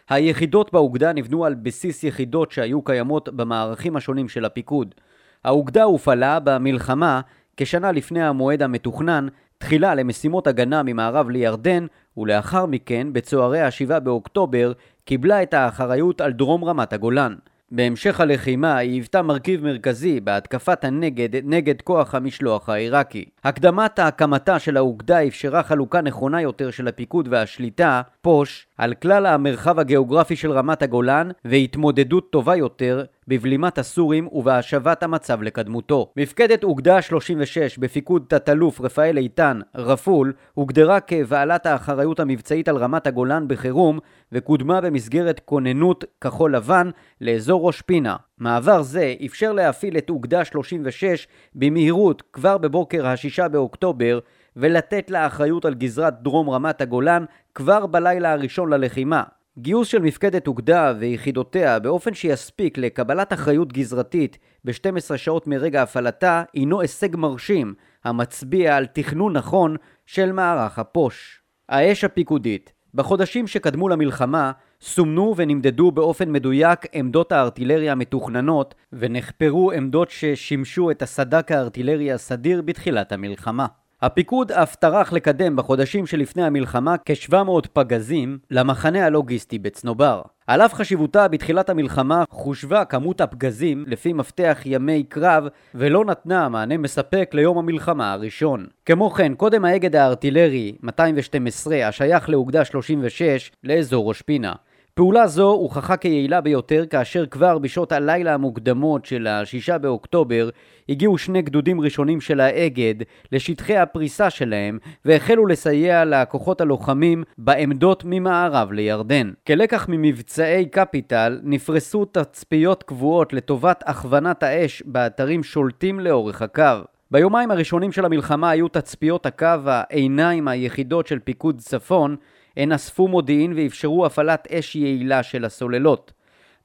היחידות 0.09 0.73
באוגדה 0.73 1.13
נבנו 1.13 1.45
על 1.45 1.53
בסיס 1.53 2.03
יחידות 2.03 2.51
שהיו 2.51 2.81
קיימות 2.81 3.29
במערכים 3.29 3.95
השונים 3.95 4.29
של 4.29 4.45
הפיקוד. 4.45 4.95
האוגדה 5.43 5.83
הופעלה 5.83 6.39
במלחמה 6.39 7.21
כשנה 7.57 7.91
לפני 7.91 8.24
המועד 8.24 8.62
המתוכנן, 8.62 9.27
תחילה 9.57 9.95
למשימות 9.95 10.47
הגנה 10.47 10.83
ממערב 10.83 11.29
לירדן, 11.29 11.85
ולאחר 12.17 12.65
מכן, 12.65 13.07
בצוערי 13.13 13.62
ה-7 13.62 14.00
באוקטובר, 14.00 14.71
קיבלה 15.05 15.43
את 15.43 15.53
האחריות 15.53 16.21
על 16.21 16.31
דרום 16.31 16.63
רמת 16.63 16.93
הגולן. 16.93 17.35
בהמשך 17.71 18.19
הלחימה 18.19 18.77
היא 18.77 18.91
היוותה 18.91 19.21
מרכיב 19.21 19.63
מרכזי 19.63 20.19
בהתקפת 20.19 20.83
הנגד 20.83 21.29
נגד 21.43 21.81
כוח 21.81 22.15
המשלוח 22.15 22.69
העיראקי. 22.69 23.25
הקדמת 23.43 24.00
הקמתה 24.00 24.59
של 24.59 24.77
האוגדה 24.77 25.27
אפשרה 25.27 25.63
חלוקה 25.63 26.01
נכונה 26.01 26.41
יותר 26.41 26.71
של 26.71 26.88
הפיקוד 26.88 27.27
והשליטה, 27.31 28.01
פוש, 28.21 28.67
על 28.77 28.93
כלל 28.93 29.25
המרחב 29.25 29.79
הגיאוגרפי 29.79 30.35
של 30.35 30.51
רמת 30.51 30.81
הגולן 30.81 31.29
והתמודדות 31.45 32.31
טובה 32.31 32.55
יותר 32.55 33.03
בבלימת 33.27 33.77
הסורים 33.77 34.27
ובהשבת 34.32 35.03
המצב 35.03 35.41
לקדמותו. 35.41 36.12
מפקדת 36.17 36.63
אוגדה 36.63 37.01
36 37.01 37.77
בפיקוד 37.77 38.25
תת-אלוף 38.27 38.82
רפאל 38.82 39.17
איתן, 39.17 39.60
רפול, 39.75 40.34
הוגדרה 40.53 41.00
כבעלת 41.00 41.65
האחריות 41.65 42.20
המבצעית 42.20 42.67
על 42.67 42.77
רמת 42.77 43.08
הגולן 43.08 43.48
בחירום 43.48 44.00
וקודמה 44.32 44.82
במסגרת 44.82 45.41
כוננות 45.46 46.03
כחול 46.22 46.55
לבן 46.55 46.89
לאזור 47.22 47.67
ראש 47.67 47.82
פינה. 47.82 48.15
מעבר 48.38 48.82
זה 48.82 49.13
אפשר 49.25 49.51
להפעיל 49.51 49.98
את 49.98 50.10
אוגדה 50.10 50.46
36 50.46 51.27
במהירות 51.55 52.24
כבר 52.34 52.58
בבוקר 52.58 53.08
ה-6 53.08 53.48
באוקטובר 53.48 54.20
ולתת 54.55 55.12
לה 55.12 55.27
אחריות 55.27 55.65
על 55.65 55.74
גזרת 55.74 56.22
דרום 56.22 56.50
רמת 56.50 56.82
הגולן 56.82 57.25
כבר 57.55 57.86
בלילה 57.86 58.32
הראשון 58.32 58.74
ללחימה. 58.74 59.24
גיוס 59.59 59.88
של 59.88 60.01
מפקדת 60.01 60.47
אוגדה 60.47 60.93
ויחידותיה 61.00 61.79
באופן 61.79 62.13
שיספיק 62.13 62.77
לקבלת 62.77 63.33
אחריות 63.33 63.74
גזרתית 63.74 64.38
ב-12 64.65 65.17
שעות 65.17 65.47
מרגע 65.47 65.81
הפעלתה 65.81 66.43
הינו 66.53 66.81
הישג 66.81 67.15
מרשים 67.15 67.74
המצביע 68.03 68.75
על 68.75 68.85
תכנון 68.85 69.33
נכון 69.33 69.75
של 70.05 70.31
מערך 70.31 70.79
הפוש. 70.79 71.41
האש 71.69 72.03
הפיקודית 72.03 72.74
בחודשים 72.93 73.47
שקדמו 73.47 73.89
למלחמה 73.89 74.51
סומנו 74.81 75.33
ונמדדו 75.38 75.91
באופן 75.91 76.31
מדויק 76.31 76.79
עמדות 76.93 77.31
הארטילריה 77.31 77.91
המתוכננות 77.91 78.75
ונחפרו 78.93 79.71
עמדות 79.71 80.09
ששימשו 80.09 80.91
את 80.91 81.01
הסד"כ 81.01 81.51
הארטילרי 81.51 82.12
הסדיר 82.12 82.62
בתחילת 82.62 83.12
המלחמה. 83.12 83.65
הפיקוד 84.01 84.51
אף 84.51 84.75
טרח 84.75 85.13
לקדם 85.13 85.55
בחודשים 85.55 86.05
שלפני 86.05 86.43
המלחמה 86.43 86.95
כ-700 87.05 87.67
פגזים 87.73 88.37
למחנה 88.51 89.05
הלוגיסטי 89.05 89.59
בצנובר. 89.59 90.21
על 90.47 90.61
אף 90.61 90.73
חשיבותה 90.73 91.27
בתחילת 91.27 91.69
המלחמה 91.69 92.23
חושבה 92.29 92.85
כמות 92.85 93.21
הפגזים 93.21 93.83
לפי 93.87 94.13
מפתח 94.13 94.61
ימי 94.65 95.03
קרב 95.03 95.47
ולא 95.75 96.05
נתנה 96.05 96.49
מענה 96.49 96.77
מספק 96.77 97.31
ליום 97.33 97.57
המלחמה 97.57 98.13
הראשון. 98.13 98.65
כמו 98.85 99.09
כן, 99.09 99.33
קודם 99.35 99.65
האגד 99.65 99.95
הארטילרי 99.95 100.75
212 100.83 101.87
השייך 101.87 102.29
לאוגדה 102.29 102.65
36 102.65 103.51
לאזור 103.63 104.07
ראש 104.07 104.21
פינה. 104.21 104.53
פעולה 104.97 105.27
זו 105.27 105.51
הוכחה 105.51 105.97
כיעילה 105.97 106.41
ביותר 106.41 106.85
כאשר 106.85 107.25
כבר 107.25 107.57
בשעות 107.57 107.91
הלילה 107.91 108.33
המוקדמות 108.33 109.05
של 109.05 109.27
ה-6 109.27 109.77
באוקטובר 109.77 110.49
הגיעו 110.89 111.17
שני 111.17 111.41
גדודים 111.41 111.81
ראשונים 111.81 112.21
של 112.21 112.39
האגד 112.39 112.95
לשטחי 113.31 113.77
הפריסה 113.77 114.29
שלהם 114.29 114.79
והחלו 115.05 115.45
לסייע 115.45 116.05
לכוחות 116.05 116.61
הלוחמים 116.61 117.23
בעמדות 117.37 118.03
ממערב 118.05 118.71
לירדן. 118.71 119.31
כלקח 119.47 119.85
ממבצעי 119.89 120.65
קפיטל 120.65 121.39
נפרסו 121.43 122.05
תצפיות 122.05 122.83
קבועות 122.83 123.33
לטובת 123.33 123.83
הכוונת 123.85 124.43
האש 124.43 124.83
באתרים 124.85 125.43
שולטים 125.43 125.99
לאורך 125.99 126.41
הקו. 126.41 126.81
ביומיים 127.11 127.51
הראשונים 127.51 127.91
של 127.91 128.05
המלחמה 128.05 128.49
היו 128.49 128.67
תצפיות 128.67 129.25
הקו 129.25 129.59
העיניים 129.65 130.47
היחידות 130.47 131.07
של 131.07 131.19
פיקוד 131.19 131.57
צפון 131.59 132.15
הן 132.57 132.71
אספו 132.71 133.07
מודיעין 133.07 133.53
ואפשרו 133.55 134.05
הפעלת 134.05 134.47
אש 134.51 134.75
יעילה 134.75 135.24
של 135.24 135.45
הסוללות. 135.45 136.12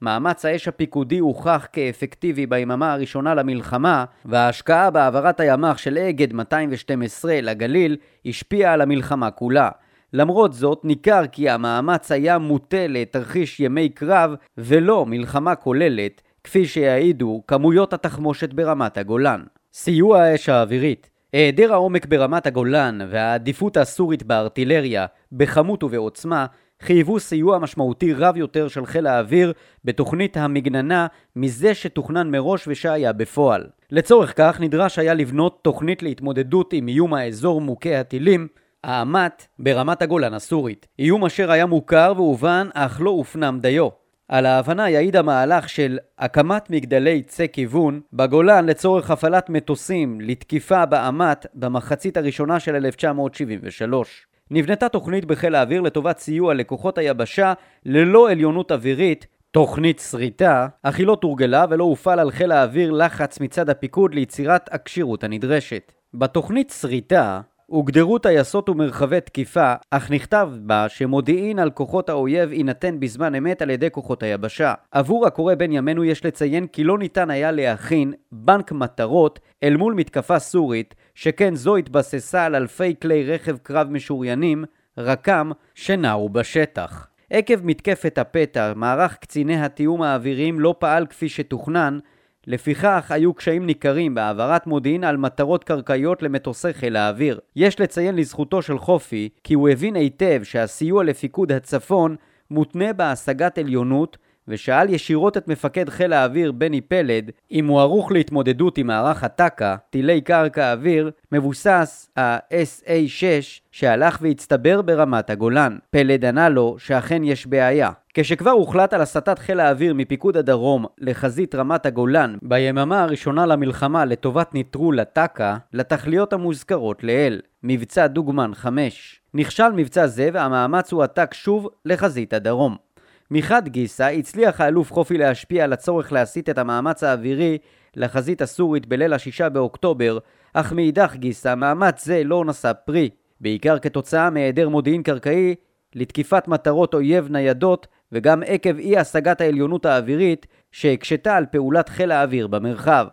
מאמץ 0.01 0.45
האש 0.45 0.67
הפיקודי 0.67 1.19
הוכח 1.19 1.67
כאפקטיבי 1.73 2.45
ביממה 2.45 2.93
הראשונה 2.93 3.33
למלחמה, 3.33 4.05
וההשקעה 4.25 4.89
בהעברת 4.89 5.39
הימ"ח 5.39 5.77
של 5.77 5.97
אגד 5.97 6.33
212 6.33 7.41
לגליל 7.41 7.97
השפיעה 8.25 8.73
על 8.73 8.81
המלחמה 8.81 9.31
כולה. 9.31 9.69
למרות 10.13 10.53
זאת, 10.53 10.81
ניכר 10.83 11.27
כי 11.31 11.49
המאמץ 11.49 12.11
היה 12.11 12.37
מוטה 12.37 12.87
לתרחיש 12.87 13.59
ימי 13.59 13.89
קרב 13.89 14.35
ולא 14.57 15.05
מלחמה 15.05 15.55
כוללת, 15.55 16.21
כפי 16.43 16.65
שיעידו 16.65 17.43
כמויות 17.47 17.93
התחמושת 17.93 18.53
ברמת 18.53 18.97
הגולן. 18.97 19.43
סיוע 19.73 20.21
האש 20.21 20.49
האווירית 20.49 21.10
היעדר 21.33 21.73
העומק 21.73 22.05
ברמת 22.05 22.47
הגולן 22.47 22.99
והעדיפות 23.09 23.77
הסורית 23.77 24.23
בארטילריה, 24.23 25.05
בכמות 25.31 25.83
ובעוצמה, 25.83 26.45
חייבו 26.81 27.19
סיוע 27.19 27.59
משמעותי 27.59 28.13
רב 28.13 28.37
יותר 28.37 28.67
של 28.67 28.85
חיל 28.85 29.07
האוויר 29.07 29.53
בתוכנית 29.85 30.37
המגננה 30.37 31.07
מזה 31.35 31.73
שתוכנן 31.73 32.31
מראש 32.31 32.67
ושהיה 32.67 33.13
בפועל. 33.13 33.67
לצורך 33.91 34.33
כך 34.35 34.59
נדרש 34.59 34.99
היה 34.99 35.13
לבנות 35.13 35.59
תוכנית 35.61 36.03
להתמודדות 36.03 36.73
עם 36.73 36.87
איום 36.87 37.13
האזור 37.13 37.61
מוכי 37.61 37.95
הטילים, 37.95 38.47
האמת 38.83 39.47
ברמת 39.59 40.01
הגולן 40.01 40.33
הסורית. 40.33 40.87
איום 40.99 41.25
אשר 41.25 41.51
היה 41.51 41.65
מוכר 41.65 42.13
והובן 42.15 42.67
אך 42.73 43.01
לא 43.01 43.09
הופנם 43.09 43.59
דיו. 43.61 44.00
על 44.31 44.45
ההבנה 44.45 44.89
יעיד 44.89 45.15
המהלך 45.15 45.69
של 45.69 45.97
הקמת 46.19 46.69
מגדלי 46.69 47.23
צא 47.23 47.47
כיוון 47.47 48.01
בגולן 48.13 48.65
לצורך 48.65 49.11
הפעלת 49.11 49.49
מטוסים 49.49 50.21
לתקיפה 50.21 50.85
באמת 50.85 51.45
במחצית 51.53 52.17
הראשונה 52.17 52.59
של 52.59 52.75
1973. 52.75 54.25
נבנתה 54.51 54.89
תוכנית 54.89 55.25
בחיל 55.25 55.55
האוויר 55.55 55.81
לטובת 55.81 56.17
סיוע 56.17 56.53
לכוחות 56.53 56.97
היבשה 56.97 57.53
ללא 57.85 58.31
עליונות 58.31 58.71
אווירית, 58.71 59.27
תוכנית 59.51 59.99
שריטה, 59.99 60.67
אך 60.83 60.97
היא 60.97 61.07
לא 61.07 61.17
תורגלה 61.21 61.65
ולא 61.69 61.83
הופעל 61.83 62.19
על 62.19 62.31
חיל 62.31 62.51
האוויר 62.51 62.91
לחץ 62.91 63.39
מצד 63.39 63.69
הפיקוד 63.69 64.15
ליצירת 64.15 64.69
הכשירות 64.73 65.23
הנדרשת. 65.23 65.91
בתוכנית 66.13 66.73
שריטה 66.81 67.41
הוגדרו 67.71 68.19
טייסות 68.19 68.69
ומרחבי 68.69 69.21
תקיפה, 69.21 69.73
אך 69.91 70.11
נכתב 70.11 70.49
בה 70.61 70.89
שמודיעין 70.89 71.59
על 71.59 71.71
כוחות 71.71 72.09
האויב 72.09 72.51
יינתן 72.53 72.99
בזמן 72.99 73.35
אמת 73.35 73.61
על 73.61 73.69
ידי 73.69 73.91
כוחות 73.91 74.23
היבשה. 74.23 74.73
עבור 74.91 75.27
הקורא 75.27 75.55
בין 75.55 75.71
ימינו 75.71 76.03
יש 76.03 76.25
לציין 76.25 76.67
כי 76.67 76.83
לא 76.83 76.97
ניתן 76.97 77.29
היה 77.29 77.51
להכין 77.51 78.13
בנק 78.31 78.71
מטרות 78.71 79.39
אל 79.63 79.77
מול 79.77 79.93
מתקפה 79.93 80.39
סורית, 80.39 80.95
שכן 81.15 81.55
זו 81.55 81.75
התבססה 81.75 82.45
על 82.45 82.55
אלפי 82.55 82.95
כלי 83.01 83.23
רכב 83.23 83.57
קרב 83.57 83.89
משוריינים, 83.89 84.63
רק"ם, 84.97 85.51
שנעו 85.75 86.29
בשטח. 86.29 87.07
עקב 87.29 87.65
מתקפת 87.65 88.17
הפתע, 88.17 88.73
מערך 88.75 89.17
קציני 89.17 89.61
התיאום 89.61 90.01
האוויריים 90.01 90.59
לא 90.59 90.75
פעל 90.79 91.05
כפי 91.05 91.29
שתוכנן, 91.29 91.99
לפיכך 92.47 93.11
היו 93.11 93.33
קשיים 93.33 93.65
ניכרים 93.65 94.15
בהעברת 94.15 94.67
מודיעין 94.67 95.03
על 95.03 95.17
מטרות 95.17 95.63
קרקעיות 95.63 96.23
למטוסי 96.23 96.73
חיל 96.73 96.95
האוויר. 96.95 97.39
יש 97.55 97.79
לציין 97.79 98.15
לזכותו 98.15 98.61
של 98.61 98.77
חופי 98.77 99.29
כי 99.43 99.53
הוא 99.53 99.69
הבין 99.69 99.95
היטב 99.95 100.43
שהסיוע 100.43 101.03
לפיקוד 101.03 101.51
הצפון 101.51 102.15
מותנה 102.51 102.93
בהשגת 102.93 103.57
עליונות 103.57 104.17
ושאל 104.51 104.89
ישירות 104.89 105.37
את 105.37 105.47
מפקד 105.47 105.89
חיל 105.89 106.13
האוויר 106.13 106.51
בני 106.51 106.81
פלד 106.81 107.31
אם 107.51 107.67
הוא 107.67 107.79
ערוך 107.79 108.11
להתמודדות 108.11 108.77
עם 108.77 108.87
מערך 108.87 109.23
הטק"א, 109.23 109.75
טילי 109.89 110.21
קרקע 110.21 110.71
אוויר, 110.71 111.11
מבוסס 111.31 112.09
ה-SA6 112.17 113.23
שהלך 113.71 114.17
והצטבר 114.21 114.81
ברמת 114.81 115.29
הגולן. 115.29 115.77
פלד 115.89 116.25
ענה 116.25 116.49
לו 116.49 116.75
שאכן 116.79 117.23
יש 117.23 117.47
בעיה. 117.47 117.91
כשכבר 118.13 118.51
הוחלט 118.51 118.93
על 118.93 119.01
הסטת 119.01 119.39
חיל 119.39 119.59
האוויר 119.59 119.93
מפיקוד 119.93 120.37
הדרום 120.37 120.85
לחזית 120.97 121.55
רמת 121.55 121.85
הגולן 121.85 122.37
ביממה 122.41 123.03
הראשונה 123.03 123.45
למלחמה 123.45 124.05
לטובת 124.05 124.49
נטרול 124.53 124.99
הטק"א 124.99 125.55
לתכליות 125.73 126.33
המוזכרות 126.33 127.03
לעיל, 127.03 127.41
מבצע 127.63 128.07
דוגמן 128.07 128.53
5. 128.53 129.21
נכשל 129.33 129.69
מבצע 129.75 130.07
זה 130.07 130.29
והמאמץ 130.33 130.93
הועתק 130.93 131.33
שוב 131.33 131.69
לחזית 131.85 132.33
הדרום. 132.33 132.90
מחד 133.33 133.67
גיסא 133.67 134.03
הצליח 134.03 134.61
האלוף 134.61 134.93
חופי 134.93 135.17
להשפיע 135.17 135.63
על 135.63 135.73
הצורך 135.73 136.11
להסיט 136.11 136.49
את 136.49 136.57
המאמץ 136.57 137.03
האווירי 137.03 137.57
לחזית 137.95 138.41
הסורית 138.41 138.85
בליל 138.85 139.13
השישה 139.13 139.49
באוקטובר, 139.49 140.17
אך 140.53 140.73
מאידך 140.73 141.15
גיסא 141.15 141.55
מאמץ 141.55 142.05
זה 142.05 142.21
לא 142.25 142.45
נשא 142.45 142.71
פרי, 142.85 143.09
בעיקר 143.41 143.79
כתוצאה 143.79 144.29
מהיעדר 144.29 144.69
מודיעין 144.69 145.03
קרקעי 145.03 145.55
לתקיפת 145.95 146.47
מטרות 146.47 146.93
אויב 146.93 147.27
ניידות 147.31 147.87
וגם 148.11 148.43
עקב 148.45 148.77
אי 148.77 148.97
השגת 148.97 149.41
העליונות 149.41 149.85
האווירית 149.85 150.47
שהקשתה 150.71 151.35
על 151.35 151.45
פעולת 151.45 151.89
חיל 151.89 152.11
האוויר 152.11 152.47
במרחב. 152.47 153.07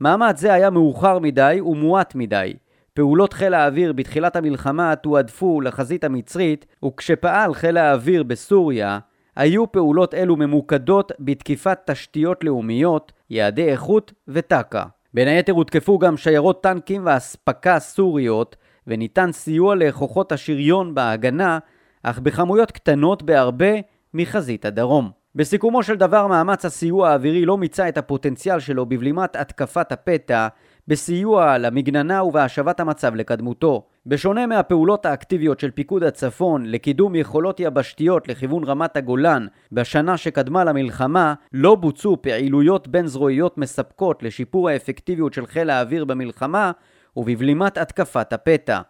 מאמץ 0.00 0.40
זה 0.40 0.52
היה 0.52 0.70
מאוחר 0.70 1.18
מדי 1.18 1.60
ומועט 1.64 2.14
מדי. 2.14 2.54
פעולות 2.94 3.32
חיל 3.32 3.54
האוויר 3.54 3.92
בתחילת 3.92 4.36
המלחמה 4.36 4.96
תועדפו 4.96 5.60
לחזית 5.60 6.04
המצרית, 6.04 6.66
וכשפעל 6.84 7.54
חיל 7.54 7.76
האוויר 7.76 8.22
בסוריה, 8.22 8.98
היו 9.40 9.72
פעולות 9.72 10.14
אלו 10.14 10.36
ממוקדות 10.36 11.12
בתקיפת 11.20 11.78
תשתיות 11.86 12.44
לאומיות, 12.44 13.12
יעדי 13.30 13.68
איכות 13.68 14.12
וטק"א. 14.28 14.82
בין 15.14 15.28
היתר 15.28 15.52
הותקפו 15.52 15.98
גם 15.98 16.16
שיירות 16.16 16.62
טנקים 16.62 17.02
ואספקה 17.06 17.78
סוריות, 17.78 18.56
וניתן 18.86 19.32
סיוע 19.32 19.74
לכוחות 19.74 20.32
השריון 20.32 20.94
בהגנה, 20.94 21.58
אך 22.02 22.18
בכמויות 22.18 22.70
קטנות 22.70 23.22
בהרבה 23.22 23.70
מחזית 24.14 24.64
הדרום. 24.64 25.10
בסיכומו 25.34 25.82
של 25.82 25.96
דבר 25.96 26.26
מאמץ 26.26 26.64
הסיוע 26.64 27.08
האווירי 27.08 27.46
לא 27.46 27.58
מיצה 27.58 27.88
את 27.88 27.98
הפוטנציאל 27.98 28.60
שלו 28.60 28.86
בבלימת 28.86 29.36
התקפת 29.36 29.92
הפתע, 29.92 30.48
בסיוע 30.90 31.58
למגננה 31.58 32.22
ובהשבת 32.22 32.80
המצב 32.80 33.14
לקדמותו. 33.14 33.86
בשונה 34.06 34.46
מהפעולות 34.46 35.06
האקטיביות 35.06 35.60
של 35.60 35.70
פיקוד 35.70 36.02
הצפון 36.02 36.66
לקידום 36.66 37.14
יכולות 37.14 37.60
יבשתיות 37.60 38.28
לכיוון 38.28 38.64
רמת 38.64 38.96
הגולן 38.96 39.46
בשנה 39.72 40.16
שקדמה 40.16 40.64
למלחמה, 40.64 41.34
לא 41.52 41.74
בוצעו 41.74 42.22
פעילויות 42.22 42.88
בין 42.88 43.06
זרועיות 43.06 43.58
מספקות 43.58 44.22
לשיפור 44.22 44.68
האפקטיביות 44.68 45.34
של 45.34 45.46
חיל 45.46 45.70
האוויר 45.70 46.04
במלחמה 46.04 46.72
ובבלימת 47.16 47.78
התקפת 47.78 48.32
הפתע. 48.32 48.80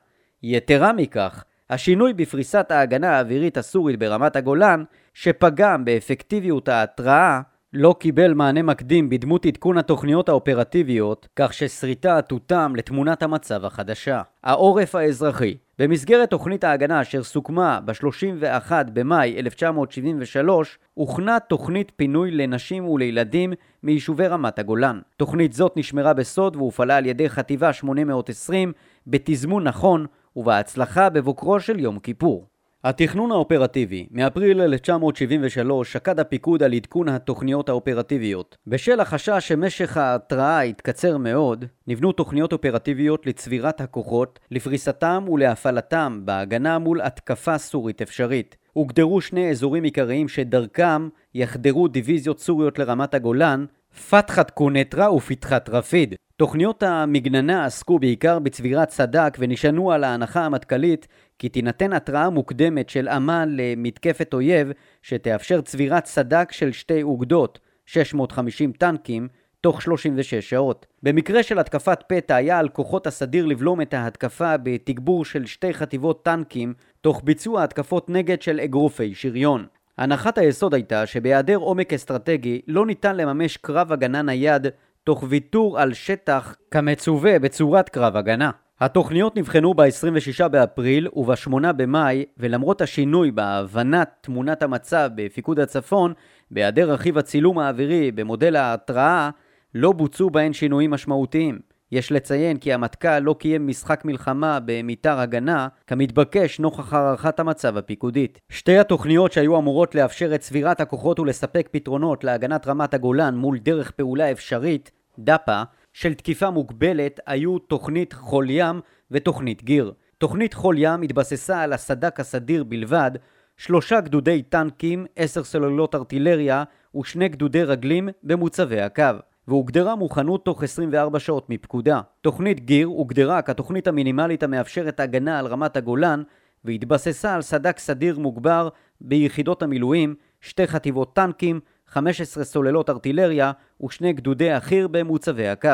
יתרה 0.43 0.93
מכך, 0.93 1.45
השינוי 1.71 2.13
בפריסת 2.13 2.71
ההגנה 2.71 3.17
האווירית 3.17 3.57
הסורית 3.57 3.99
ברמת 3.99 4.37
הגולן, 4.37 4.85
שפגם 5.15 5.85
באפקטיביות 5.85 6.69
ההתראה, 6.69 7.41
לא 7.73 7.95
קיבל 7.99 8.35
מענה 8.35 8.63
מקדים 8.63 9.09
בדמות 9.09 9.47
עדכון 9.47 9.79
התוכניות 9.79 10.29
האופרטיביות, 10.29 11.29
כך 11.37 11.53
ששריטה 11.53 12.23
תותם 12.23 12.73
לתמונת 12.77 13.23
המצב 13.23 13.65
החדשה. 13.65 14.23
העורף 14.45 14.95
האזרחי 14.95 15.57
במסגרת 15.79 16.31
תוכנית 16.31 16.65
ההגנה 16.65 17.03
אשר 17.03 17.23
סוכמה 17.23 17.81
ב-31 17.85 18.73
במאי 18.93 19.39
1973, 19.39 20.79
הוכנה 20.95 21.41
תוכנית 21.41 21.93
פינוי 21.97 22.31
לנשים 22.31 22.89
ולילדים 22.89 23.53
מיישובי 23.83 24.27
רמת 24.27 24.59
הגולן. 24.59 25.01
תוכנית 25.17 25.53
זאת 25.53 25.73
נשמרה 25.77 26.13
בסוד 26.13 26.57
והופעלה 26.57 26.97
על 26.97 27.07
ידי 27.07 27.29
חטיבה 27.29 27.73
820 27.73 28.73
בתזמון 29.07 29.65
נכון 29.65 30.07
ובהצלחה 30.37 31.09
בבוקרו 31.11 31.61
של 31.61 31.79
יום 31.81 31.99
כיפור. 31.99 32.50
התכנון 32.85 33.33
האופרטיבי 33.33 34.07
מאפריל 34.11 34.61
1973 34.61 35.93
שקד 35.93 36.21
הפיקוד 36.21 36.63
על 36.63 36.73
עדכון 36.73 37.09
התוכניות 37.09 37.69
האופרטיביות. 37.69 38.57
בשל 38.67 39.01
החשש 39.01 39.49
שמשך 39.49 39.97
ההתראה 39.97 40.65
יתקצר 40.65 41.17
מאוד, 41.19 41.65
נבנו 41.87 42.13
תוכניות 42.13 42.53
אופרטיביות 42.53 43.27
לצבירת 43.27 43.81
הכוחות, 43.81 44.39
לפריסתם 44.51 45.25
ולהפעלתם 45.33 46.21
בהגנה 46.25 46.79
מול 46.79 47.01
התקפה 47.01 47.59
סורית 47.59 48.03
אפשרית. 48.03 48.57
הוגדרו 48.73 49.21
שני 49.21 49.51
אזורים 49.51 49.83
עיקריים 49.83 50.29
שדרכם 50.29 51.09
יחדרו 51.35 51.89
דיוויזיות 51.89 52.41
סוריות 52.41 52.79
לרמת 52.79 53.15
הגולן, 53.15 53.65
פתחת 54.11 54.51
קונטרה 54.51 55.15
ופתחת 55.15 55.69
רפיד. 55.69 56.15
תוכניות 56.37 56.83
המגננה 56.83 57.65
עסקו 57.65 57.99
בעיקר 57.99 58.39
בצבירת 58.39 58.91
סד"כ 58.91 59.37
ונשענו 59.39 59.93
על 59.93 60.05
ההנחה 60.05 60.45
המטכ"לית 60.45 61.09
כי 61.41 61.49
תינתן 61.49 61.93
התראה 61.93 62.31
מוקדמת 62.31 62.89
של 62.89 63.09
אמ"ן 63.09 63.49
למתקפת 63.53 64.35
אויב 64.35 64.73
שתאפשר 65.03 65.61
צבירת 65.61 66.07
סד"כ 66.07 66.53
של 66.53 66.73
שתי 66.73 67.03
אוגדות, 67.03 67.59
650 67.87 68.73
טנקים, 68.73 69.29
תוך 69.61 69.83
36 69.83 70.35
שעות. 70.35 70.87
במקרה 71.03 71.43
של 71.43 71.59
התקפת 71.59 72.05
פתע 72.09 72.35
היה 72.35 72.59
על 72.59 72.69
כוחות 72.69 73.07
הסדיר 73.07 73.47
לבלום 73.47 73.81
את 73.81 73.95
ההתקפה 73.95 74.57
בתגבור 74.57 75.25
של 75.25 75.47
שתי 75.47 75.75
חטיבות 75.75 76.25
טנקים 76.25 76.75
תוך 77.01 77.21
ביצוע 77.25 77.65
התקפות 77.65 78.11
נגד 78.11 78.43
של 78.43 78.61
אגרופי 78.61 79.15
שריון. 79.15 79.67
הנחת 79.99 80.39
היסוד 80.39 80.75
הייתה 80.75 81.07
שבהיעדר 81.07 81.57
עומק 81.57 81.93
אסטרטגי 81.93 82.61
לא 82.67 82.87
ניתן 82.87 83.17
לממש 83.17 83.57
קרב 83.57 83.93
הגנה 83.93 84.23
נייד 84.23 84.67
תוך 85.05 85.25
ויתור 85.29 85.81
על 85.81 85.93
שטח 85.93 86.57
כמצווה 86.71 87.39
בצורת 87.39 87.89
קרב 87.89 88.17
הגנה. 88.17 88.51
התוכניות 88.81 89.37
נבחנו 89.37 89.75
ב-26 89.75 90.49
באפריל 90.49 91.09
וב-8 91.17 91.73
במאי, 91.77 92.25
ולמרות 92.39 92.81
השינוי 92.81 93.31
בהבנת 93.31 94.11
תמונת 94.21 94.63
המצב 94.63 95.11
בפיקוד 95.15 95.61
הצפון, 95.61 96.13
בהיעדר 96.51 96.93
רכיב 96.93 97.19
הצילום 97.19 97.59
האווירי 97.59 98.13
במודל 98.13 98.57
ההתראה, 98.57 99.31
לא 99.75 99.93
בוצעו 99.93 100.31
בהן 100.31 100.53
שינויים 100.53 100.91
משמעותיים. 100.91 101.59
יש 101.93 102.13
לציין 102.13 102.57
כי 102.57 102.73
המטכ"ל 102.73 103.19
לא 103.19 103.37
קיים 103.39 103.67
משחק 103.67 104.05
מלחמה 104.05 104.59
במתאר 104.65 105.21
הגנה, 105.21 105.69
כמתבקש 105.87 106.61
נוכח 106.61 106.93
הערכת 106.93 107.41
המצב 107.41 107.77
הפיקודית. 107.77 108.41
שתי 108.49 108.79
התוכניות 108.79 109.33
שהיו 109.33 109.59
אמורות 109.59 109.95
לאפשר 109.95 110.35
את 110.35 110.41
צבירת 110.41 110.81
הכוחות 110.81 111.21
ולספק 111.21 111.69
פתרונות 111.71 112.25
להגנת 112.25 112.67
רמת 112.67 112.95
הגולן 112.95 113.35
מול 113.35 113.59
דרך 113.59 113.91
פעולה 113.91 114.31
אפשרית, 114.31 114.91
דפ"א, 115.19 115.63
של 115.93 116.15
תקיפה 116.15 116.51
מוגבלת 116.51 117.21
היו 117.27 117.59
תוכנית 117.59 118.13
חול 118.13 118.51
ים 118.51 118.81
ותוכנית 119.11 119.65
גיר. 119.65 119.93
תוכנית 120.19 120.55
חול 120.55 120.77
ים 120.79 121.03
התבססה 121.03 121.63
על 121.63 121.73
הסד"כ 121.73 122.21
הסדיר 122.21 122.65
בלבד, 122.65 123.11
שלושה 123.57 124.01
גדודי 124.01 124.43
טנקים, 124.43 125.07
עשר 125.17 125.45
סוללות 125.45 125.95
ארטילריה 125.95 126.65
ושני 126.97 127.29
גדודי 127.29 127.63
רגלים 127.63 128.09
במוצבי 128.23 128.81
הקו. 128.81 129.05
והוגדרה 129.49 129.95
מוכנות 129.95 130.45
תוך 130.45 130.63
24 130.63 131.19
שעות 131.19 131.51
מפקודה. 131.51 132.01
תוכנית 132.21 132.61
גיר 132.61 132.87
הוגדרה 132.87 133.43
כתוכנית 133.43 133.87
המינימלית 133.87 134.43
המאפשרת 134.43 135.01
הגנה 135.01 135.39
על 135.39 135.47
רמת 135.47 135.77
הגולן 135.77 136.23
והתבססה 136.65 137.35
על 137.35 137.43
סד"כ 137.43 137.79
סדיר 137.79 138.19
מוגבר 138.19 138.69
ביחידות 139.01 139.63
המילואים, 139.63 140.15
שתי 140.41 140.67
חטיבות 140.67 141.15
טנקים, 141.15 141.61
15 141.91 142.45
סוללות 142.45 142.91
ארטילריה 142.91 143.53
ושני 143.85 144.13
גדודי 144.13 144.51
החי"ר 144.51 144.89
במוצבי 144.89 145.49
הקו. 145.49 145.69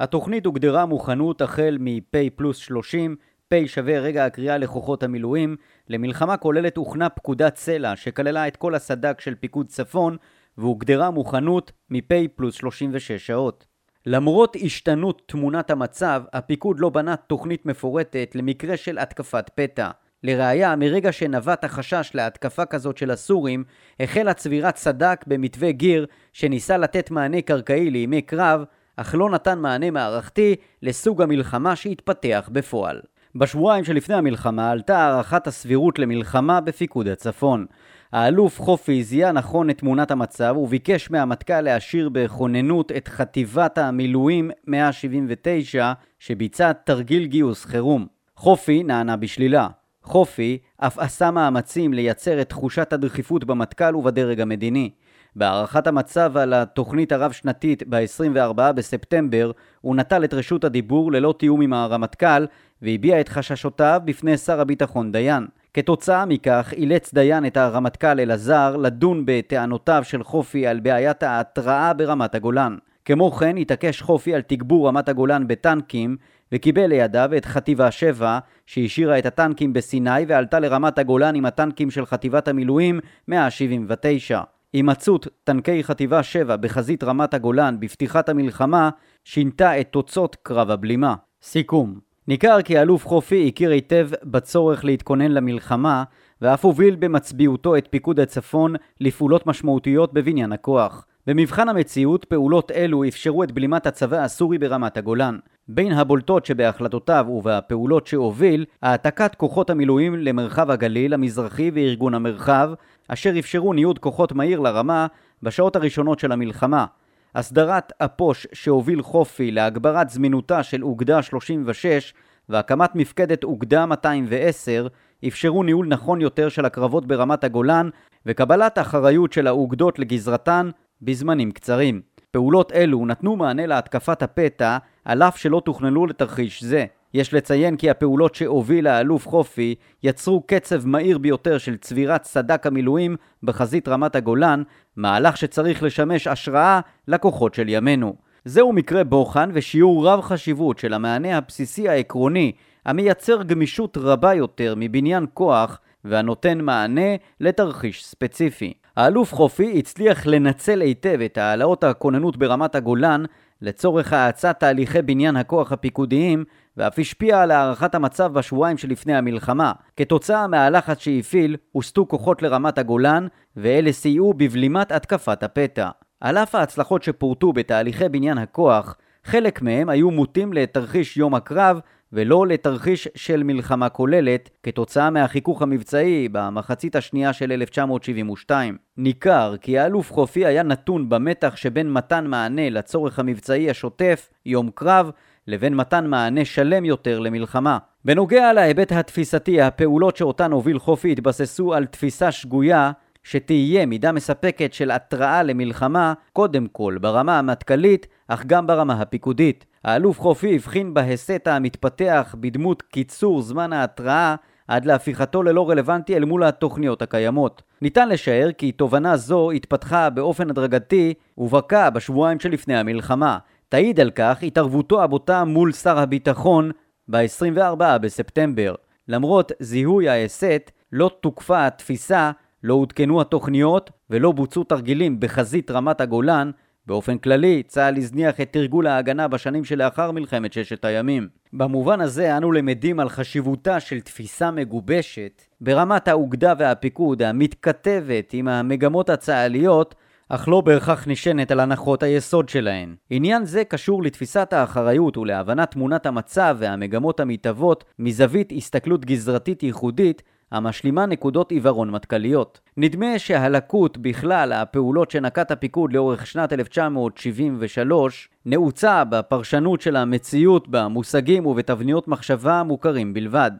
התוכנית 0.00 0.46
הוגדרה 0.46 0.86
מוכנות 0.86 1.40
החל 1.40 1.76
מפ' 1.80 2.14
פלוס 2.36 2.56
30, 2.56 3.16
פ' 3.48 3.54
שווה 3.66 3.98
רגע 3.98 4.24
הקריאה 4.26 4.58
לכוחות 4.58 5.02
המילואים, 5.02 5.56
למלחמה 5.88 6.36
כוללת 6.36 6.76
הוכנה 6.76 7.08
פקודת 7.08 7.56
סלע 7.56 7.96
שכללה 7.96 8.48
את 8.48 8.56
כל 8.56 8.74
הסד"כ 8.74 9.20
של 9.20 9.34
פיקוד 9.34 9.66
צפון 9.66 10.16
והוגדרה 10.58 11.10
מוכנות 11.10 11.72
מפ' 11.90 12.12
פלוס 12.36 12.54
36 12.54 13.12
שעות. 13.12 13.66
למרות 14.06 14.56
השתנות 14.64 15.22
תמונת 15.26 15.70
המצב, 15.70 16.22
הפיקוד 16.32 16.80
לא 16.80 16.90
בנה 16.90 17.16
תוכנית 17.16 17.66
מפורטת 17.66 18.30
למקרה 18.34 18.76
של 18.76 18.98
התקפת 18.98 19.50
פתע. 19.54 19.90
לראיה, 20.24 20.76
מרגע 20.76 21.12
שנבט 21.12 21.64
החשש 21.64 22.10
להתקפה 22.14 22.64
כזאת 22.64 22.96
של 22.96 23.10
הסורים, 23.10 23.64
החלה 24.00 24.34
צבירת 24.34 24.76
סד"כ 24.76 25.24
במתווה 25.26 25.72
גיר 25.72 26.06
שניסה 26.32 26.78
לתת 26.78 27.10
מענה 27.10 27.42
קרקעי 27.42 27.90
לימי 27.90 28.22
קרב, 28.22 28.64
אך 28.96 29.14
לא 29.18 29.30
נתן 29.30 29.58
מענה 29.58 29.90
מערכתי 29.90 30.56
לסוג 30.82 31.22
המלחמה 31.22 31.76
שהתפתח 31.76 32.50
בפועל. 32.52 33.00
בשבועיים 33.34 33.84
שלפני 33.84 34.14
המלחמה 34.14 34.70
עלתה 34.70 34.98
הערכת 34.98 35.46
הסבירות 35.46 35.98
למלחמה 35.98 36.60
בפיקוד 36.60 37.08
הצפון. 37.08 37.66
האלוף 38.12 38.60
חופי 38.60 39.02
זיהה 39.02 39.32
נכון 39.32 39.70
את 39.70 39.78
תמונת 39.78 40.10
המצב 40.10 40.54
וביקש 40.58 41.10
מהמטכ"ל 41.10 41.60
להשאיר 41.60 42.08
בכוננות 42.08 42.92
את 42.92 43.08
חטיבת 43.08 43.78
המילואים 43.78 44.50
179 44.66 45.92
שביצע 46.18 46.72
תרגיל 46.72 47.26
גיוס 47.26 47.64
חירום. 47.64 48.06
חופי 48.36 48.82
נענה 48.82 49.16
בשלילה. 49.16 49.68
חופי 50.02 50.58
אף 50.78 50.98
עשה 50.98 51.30
מאמצים 51.30 51.92
לייצר 51.92 52.40
את 52.40 52.48
תחושת 52.48 52.92
הדחיפות 52.92 53.44
במטכ"ל 53.44 53.96
ובדרג 53.96 54.40
המדיני. 54.40 54.90
בהערכת 55.36 55.86
המצב 55.86 56.36
על 56.36 56.54
התוכנית 56.54 57.12
הרב-שנתית 57.12 57.82
ב-24 57.88 58.72
בספטמבר 58.72 59.50
הוא 59.80 59.96
נטל 59.96 60.24
את 60.24 60.34
רשות 60.34 60.64
הדיבור 60.64 61.12
ללא 61.12 61.34
תיאום 61.38 61.60
עם 61.60 61.72
הרמטכ"ל 61.72 62.46
והביע 62.82 63.20
את 63.20 63.28
חששותיו 63.28 64.00
בפני 64.04 64.36
שר 64.36 64.60
הביטחון 64.60 65.12
דיין. 65.12 65.46
כתוצאה 65.74 66.26
מכך 66.26 66.74
אילץ 66.76 67.14
דיין 67.14 67.46
את 67.46 67.56
הרמטכ"ל 67.56 68.20
אלעזר 68.20 68.76
לדון 68.76 69.22
בטענותיו 69.26 70.04
של 70.04 70.22
חופי 70.22 70.66
על 70.66 70.80
בעיית 70.80 71.22
ההתראה 71.22 71.92
ברמת 71.92 72.34
הגולן. 72.34 72.76
כמו 73.04 73.30
כן 73.30 73.56
התעקש 73.56 74.02
חופי 74.02 74.34
על 74.34 74.42
תגבור 74.42 74.88
רמת 74.88 75.08
הגולן 75.08 75.48
בטנקים 75.48 76.16
וקיבל 76.52 76.86
לידיו 76.86 77.30
את 77.36 77.44
חטיבה 77.44 77.90
7 77.90 78.38
שהשאירה 78.66 79.18
את 79.18 79.26
הטנקים 79.26 79.72
בסיני 79.72 80.24
ועלתה 80.28 80.60
לרמת 80.60 80.98
הגולן 80.98 81.34
עם 81.34 81.46
הטנקים 81.46 81.90
של 81.90 82.06
חטיבת 82.06 82.48
המילואים 82.48 83.00
179. 83.28 84.40
הימצאות 84.72 85.26
טנקי 85.44 85.84
חטיבה 85.84 86.22
7 86.22 86.56
בחזית 86.56 87.04
רמת 87.04 87.34
הגולן 87.34 87.76
בפתיחת 87.80 88.28
המלחמה 88.28 88.90
שינתה 89.24 89.80
את 89.80 89.88
תוצאות 89.90 90.36
קרב 90.42 90.70
הבלימה. 90.70 91.14
סיכום 91.42 91.98
ניכר 92.28 92.62
כי 92.62 92.78
האלוף 92.78 93.06
חופי 93.06 93.48
הכיר 93.48 93.70
היטב 93.70 94.08
בצורך 94.24 94.84
להתכונן 94.84 95.30
למלחמה 95.32 96.04
ואף 96.42 96.64
הוביל 96.64 96.96
במצביעותו 96.96 97.76
את 97.76 97.88
פיקוד 97.90 98.20
הצפון 98.20 98.74
לפעולות 99.00 99.46
משמעותיות 99.46 100.12
בבניין 100.12 100.52
הכוח. 100.52 101.06
במבחן 101.26 101.68
המציאות, 101.68 102.24
פעולות 102.24 102.70
אלו 102.70 103.04
אפשרו 103.08 103.44
את 103.44 103.52
בלימת 103.52 103.86
הצבא 103.86 104.16
הסורי 104.16 104.58
ברמת 104.58 104.96
הגולן. 104.96 105.38
בין 105.68 105.92
הבולטות 105.92 106.46
שבהחלטותיו 106.46 107.26
ובפעולות 107.28 108.06
שהוביל, 108.06 108.64
העתקת 108.82 109.34
כוחות 109.34 109.70
המילואים 109.70 110.14
למרחב 110.14 110.70
הגליל 110.70 111.14
המזרחי 111.14 111.70
וארגון 111.74 112.14
המרחב, 112.14 112.70
אשר 113.08 113.38
אפשרו 113.38 113.72
ניוד 113.72 113.98
כוחות 113.98 114.32
מהיר 114.32 114.60
לרמה 114.60 115.06
בשעות 115.42 115.76
הראשונות 115.76 116.18
של 116.18 116.32
המלחמה. 116.32 116.86
הסדרת 117.34 117.92
הפוש 118.00 118.46
שהוביל 118.52 119.02
חופי 119.02 119.50
להגברת 119.50 120.10
זמינותה 120.10 120.62
של 120.62 120.84
אוגדה 120.84 121.22
36 121.22 122.14
והקמת 122.48 122.94
מפקדת 122.94 123.44
אוגדה 123.44 123.86
210 123.86 124.86
אפשרו 125.28 125.62
ניהול 125.62 125.86
נכון 125.86 126.20
יותר 126.20 126.48
של 126.48 126.64
הקרבות 126.64 127.06
ברמת 127.06 127.44
הגולן 127.44 127.88
וקבלת 128.26 128.78
אחריות 128.78 129.32
של 129.32 129.46
האוגדות 129.46 129.98
לגזרתן 129.98 130.70
בזמנים 131.02 131.50
קצרים. 131.50 132.00
פעולות 132.30 132.72
אלו 132.72 133.06
נתנו 133.06 133.36
מענה 133.36 133.66
להתקפת 133.66 134.22
הפתע 134.22 134.78
על 135.04 135.22
אף 135.22 135.38
שלא 135.38 135.62
תוכננו 135.64 136.06
לתרחיש 136.06 136.64
זה. 136.64 136.84
יש 137.14 137.34
לציין 137.34 137.76
כי 137.76 137.90
הפעולות 137.90 138.34
שהוביל 138.34 138.86
האלוף 138.86 139.28
חופי 139.28 139.74
יצרו 140.02 140.42
קצב 140.46 140.86
מהיר 140.86 141.18
ביותר 141.18 141.58
של 141.58 141.76
צבירת 141.76 142.24
סד"כ 142.24 142.66
המילואים 142.66 143.16
בחזית 143.42 143.88
רמת 143.88 144.16
הגולן, 144.16 144.62
מהלך 144.96 145.36
שצריך 145.36 145.82
לשמש 145.82 146.26
השראה 146.26 146.80
לכוחות 147.08 147.54
של 147.54 147.68
ימינו. 147.68 148.14
זהו 148.44 148.72
מקרה 148.72 149.04
בוחן 149.04 149.50
ושיעור 149.52 150.08
רב 150.08 150.20
חשיבות 150.20 150.78
של 150.78 150.94
המענה 150.94 151.36
הבסיסי 151.36 151.88
העקרוני 151.88 152.52
המייצר 152.86 153.42
גמישות 153.42 153.98
רבה 154.00 154.34
יותר 154.34 154.74
מבניין 154.76 155.26
כוח 155.34 155.80
והנותן 156.04 156.60
מענה 156.60 157.16
לתרחיש 157.40 158.04
ספציפי. 158.04 158.72
האלוף 158.96 159.34
חופי 159.34 159.78
הצליח 159.78 160.26
לנצל 160.26 160.80
היטב 160.80 161.20
את 161.24 161.38
העלאות 161.38 161.84
הכוננות 161.84 162.36
ברמת 162.36 162.74
הגולן 162.74 163.24
לצורך 163.62 164.12
האצת 164.12 164.60
תהליכי 164.60 165.02
בניין 165.02 165.36
הכוח 165.36 165.72
הפיקודיים 165.72 166.44
ואף 166.76 166.98
השפיע 166.98 167.42
על 167.42 167.50
הערכת 167.50 167.94
המצב 167.94 168.32
בשבועיים 168.32 168.78
שלפני 168.78 169.14
המלחמה. 169.14 169.72
כתוצאה 169.96 170.46
מהלחץ 170.46 170.98
שהפעיל, 170.98 171.56
הוסטו 171.72 172.08
כוחות 172.08 172.42
לרמת 172.42 172.78
הגולן, 172.78 173.26
ואלה 173.56 173.92
סייעו 173.92 174.34
בבלימת 174.34 174.92
התקפת 174.92 175.42
הפתע. 175.42 175.88
על 176.20 176.38
אף 176.38 176.54
ההצלחות 176.54 177.02
שפורטו 177.02 177.52
בתהליכי 177.52 178.08
בניין 178.08 178.38
הכוח, 178.38 178.96
חלק 179.24 179.62
מהם 179.62 179.88
היו 179.88 180.10
מוטים 180.10 180.52
לתרחיש 180.52 181.16
יום 181.16 181.34
הקרב 181.34 181.80
ולא 182.12 182.46
לתרחיש 182.46 183.08
של 183.14 183.42
מלחמה 183.42 183.88
כוללת 183.88 184.50
כתוצאה 184.62 185.10
מהחיכוך 185.10 185.62
המבצעי 185.62 186.28
במחצית 186.32 186.96
השנייה 186.96 187.32
של 187.32 187.52
1972. 187.52 188.76
ניכר 188.96 189.54
כי 189.60 189.78
האלוף 189.78 190.12
חופי 190.12 190.46
היה 190.46 190.62
נתון 190.62 191.08
במתח 191.08 191.56
שבין 191.56 191.92
מתן 191.92 192.26
מענה 192.26 192.70
לצורך 192.70 193.18
המבצעי 193.18 193.70
השוטף, 193.70 194.30
יום 194.46 194.70
קרב, 194.74 195.10
לבין 195.46 195.74
מתן 195.74 196.06
מענה 196.06 196.44
שלם 196.44 196.84
יותר 196.84 197.18
למלחמה. 197.18 197.78
בנוגע 198.04 198.52
להיבט 198.52 198.92
התפיסתי, 198.92 199.60
הפעולות 199.60 200.16
שאותן 200.16 200.52
הוביל 200.52 200.78
חופי 200.78 201.12
התבססו 201.12 201.74
על 201.74 201.86
תפיסה 201.86 202.32
שגויה 202.32 202.92
שתהיה 203.22 203.86
מידה 203.86 204.12
מספקת 204.12 204.72
של 204.72 204.90
התראה 204.90 205.42
למלחמה, 205.42 206.12
קודם 206.32 206.66
כל 206.66 206.96
ברמה 207.00 207.38
המטכ"לית, 207.38 208.06
אך 208.28 208.46
גם 208.46 208.66
ברמה 208.66 208.94
הפיקודית. 208.94 209.64
האלוף 209.84 210.20
חופי 210.20 210.54
הבחין 210.54 210.94
בהסט 210.94 211.46
המתפתח 211.46 212.34
בדמות 212.40 212.82
קיצור 212.82 213.42
זמן 213.42 213.72
ההתראה 213.72 214.34
עד 214.68 214.84
להפיכתו 214.84 215.42
ללא 215.42 215.70
רלוונטי 215.70 216.16
אל 216.16 216.24
מול 216.24 216.44
התוכניות 216.44 217.02
הקיימות. 217.02 217.62
ניתן 217.82 218.08
לשער 218.08 218.52
כי 218.52 218.72
תובנה 218.72 219.16
זו 219.16 219.50
התפתחה 219.50 220.10
באופן 220.10 220.50
הדרגתי 220.50 221.14
ובקע 221.38 221.90
בשבועיים 221.90 222.40
שלפני 222.40 222.76
המלחמה. 222.76 223.38
תעיד 223.68 224.00
על 224.00 224.10
כך 224.10 224.42
התערבותו 224.42 225.02
הבוטה 225.02 225.44
מול 225.44 225.72
שר 225.72 225.98
הביטחון 225.98 226.70
ב-24 227.08 227.98
בספטמבר. 228.00 228.74
למרות 229.08 229.52
זיהוי 229.60 230.08
ההסט, 230.08 230.70
לא 230.92 231.10
תוקפה 231.20 231.66
התפיסה, 231.66 232.30
לא 232.62 232.74
עודכנו 232.74 233.20
התוכניות 233.20 233.90
ולא 234.10 234.32
בוצעו 234.32 234.64
תרגילים 234.64 235.20
בחזית 235.20 235.70
רמת 235.70 236.00
הגולן. 236.00 236.50
באופן 236.86 237.18
כללי, 237.18 237.62
צה"ל 237.62 237.96
הזניח 237.96 238.40
את 238.40 238.52
תרגול 238.52 238.86
ההגנה 238.86 239.28
בשנים 239.28 239.64
שלאחר 239.64 240.10
מלחמת 240.10 240.52
ששת 240.52 240.84
הימים. 240.84 241.28
במובן 241.52 242.00
הזה 242.00 242.36
אנו 242.36 242.52
למדים 242.52 243.00
על 243.00 243.08
חשיבותה 243.08 243.80
של 243.80 244.00
תפיסה 244.00 244.50
מגובשת 244.50 245.42
ברמת 245.60 246.08
האוגדה 246.08 246.52
והפיקוד 246.58 247.22
המתכתבת 247.22 248.32
עם 248.32 248.48
המגמות 248.48 249.10
הצה"ליות 249.10 249.94
אך 250.28 250.48
לא 250.48 250.60
בהכרח 250.60 251.08
נשענת 251.08 251.50
על 251.50 251.60
הנחות 251.60 252.02
היסוד 252.02 252.48
שלהן. 252.48 252.94
עניין 253.10 253.44
זה 253.44 253.64
קשור 253.64 254.02
לתפיסת 254.02 254.52
האחריות 254.52 255.16
ולהבנת 255.16 255.70
תמונת 255.70 256.06
המצב 256.06 256.56
והמגמות 256.58 257.20
המתהוות 257.20 257.84
מזווית 257.98 258.52
הסתכלות 258.56 259.04
גזרתית 259.04 259.62
ייחודית 259.62 260.22
המשלימה 260.52 261.06
נקודות 261.06 261.50
עיוורון 261.50 261.90
מטכ"ליות. 261.90 262.60
נדמה 262.76 263.18
שהלקות 263.18 263.98
בכלל 263.98 264.52
הפעולות 264.52 265.10
שנקט 265.10 265.50
הפיקוד 265.50 265.92
לאורך 265.92 266.26
שנת 266.26 266.52
1973 266.52 268.28
נעוצה 268.46 269.04
בפרשנות 269.04 269.80
של 269.80 269.96
המציאות 269.96 270.68
במושגים 270.68 271.46
ובתבניות 271.46 272.08
מחשבה 272.08 272.62
מוכרים 272.62 273.14
בלבד. 273.14 273.50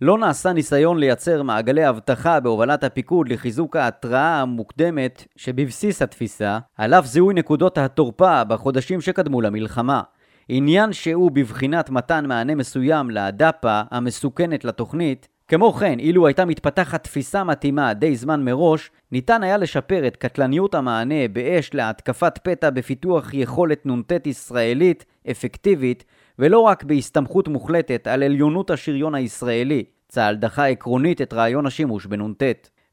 לא 0.00 0.18
נעשה 0.18 0.52
ניסיון 0.52 0.98
לייצר 0.98 1.42
מעגלי 1.42 1.88
אבטחה 1.88 2.40
בהובלת 2.40 2.84
הפיקוד 2.84 3.28
לחיזוק 3.28 3.76
ההתראה 3.76 4.40
המוקדמת 4.40 5.24
שבבסיס 5.36 6.02
התפיסה, 6.02 6.58
על 6.76 6.94
אף 6.94 7.06
זיהוי 7.06 7.34
נקודות 7.34 7.78
התורפה 7.78 8.44
בחודשים 8.44 9.00
שקדמו 9.00 9.40
למלחמה. 9.40 10.02
עניין 10.48 10.92
שהוא 10.92 11.30
בבחינת 11.30 11.90
מתן 11.90 12.26
מענה 12.26 12.54
מסוים 12.54 13.10
לדאפה 13.10 13.80
המסוכנת 13.90 14.64
לתוכנית, 14.64 15.28
כמו 15.52 15.72
כן, 15.72 15.98
אילו 15.98 16.26
הייתה 16.26 16.44
מתפתחת 16.44 17.04
תפיסה 17.04 17.44
מתאימה 17.44 17.94
די 17.94 18.16
זמן 18.16 18.44
מראש, 18.44 18.90
ניתן 19.12 19.42
היה 19.42 19.56
לשפר 19.56 20.06
את 20.06 20.16
קטלניות 20.16 20.74
המענה 20.74 21.28
באש 21.32 21.74
להתקפת 21.74 22.38
פתע 22.42 22.70
בפיתוח 22.70 23.34
יכולת 23.34 23.86
נ"ט 23.86 24.26
ישראלית 24.26 25.04
אפקטיבית, 25.30 26.04
ולא 26.38 26.60
רק 26.60 26.84
בהסתמכות 26.84 27.48
מוחלטת 27.48 28.06
על 28.06 28.22
עליונות 28.22 28.70
השריון 28.70 29.14
הישראלי. 29.14 29.84
צה"ל 30.08 30.36
דחה 30.36 30.66
עקרונית 30.66 31.22
את 31.22 31.32
רעיון 31.32 31.66
השימוש 31.66 32.06
בנ"ט. 32.06 32.42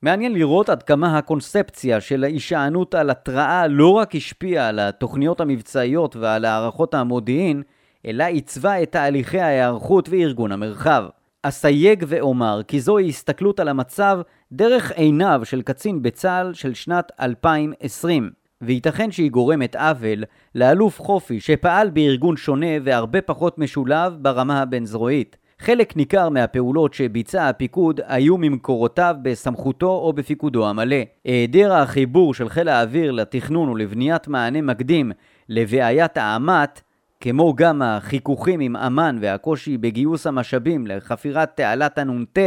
מעניין 0.02 0.34
לראות 0.34 0.70
עד 0.70 0.84
כמה 0.84 1.18
הקונספציה 1.18 2.02
של 2.02 2.24
ההישענות 2.24 2.96
על 2.96 3.10
התראה 3.10 3.68
לא 3.68 3.90
רק 3.90 4.16
השפיעה 4.16 4.68
על 4.68 4.80
התוכניות 4.80 5.42
המבצעיות 5.42 6.16
ועל 6.16 6.46
הערכות 6.46 6.94
המודיעין, 6.94 7.64
אלא 8.06 8.24
עיצבה 8.24 8.84
את 8.84 8.92
תהליכי 8.92 9.40
ההיערכות 9.40 10.10
וארגון 10.10 10.52
המרחב. 10.52 11.06
אסייג 11.44 12.06
ואומר 12.08 12.62
כי 12.68 12.80
זוהי 12.80 13.10
הסתכלות 13.10 13.60
על 13.60 13.68
המצב 13.68 14.20
דרך 14.52 14.92
עיניו 14.92 15.42
של 15.44 15.62
קצין 15.62 16.02
בצה"ל 16.02 16.54
של 16.54 16.74
שנת 16.74 17.12
2020, 17.22 18.30
וייתכן 18.62 19.12
שהיא 19.12 19.32
גורמת 19.32 19.76
עוול 19.76 20.24
לאלוף 20.56 21.02
חופי 21.02 21.40
שפעל 21.40 21.90
בארגון 21.90 22.38
שונה 22.38 22.68
והרבה 22.84 23.22
פחות 23.22 23.58
משולב 23.58 24.18
ברמה 24.22 24.62
הבין-זרועית. 24.62 25.38
חלק 25.60 25.96
ניכר 25.98 26.30
מהפעולות 26.30 26.94
שביצע 26.94 27.50
הפיקוד 27.50 28.00
היו 28.08 28.38
ממקורותיו 28.38 29.16
בסמכותו 29.22 29.90
או 29.90 30.14
בפיקודו 30.14 30.70
המלא. 30.70 30.96
היעדר 31.26 31.74
החיבור 31.74 32.34
של 32.34 32.50
חיל 32.50 32.70
האוויר 32.70 33.12
לתכנון 33.12 33.70
ולבניית 33.70 34.28
מענה 34.28 34.62
מקדים 34.62 35.12
לבעיית 35.50 36.18
האמ"ט 36.18 36.82
כמו 37.24 37.54
גם 37.56 37.82
החיכוכים 37.82 38.60
עם 38.60 38.76
אמ"ן 38.76 39.18
והקושי 39.22 39.78
בגיוס 39.78 40.28
המשאבים 40.28 40.88
לחפירת 40.88 41.52
תעלת 41.56 41.98
הנ"ט, 41.98 42.38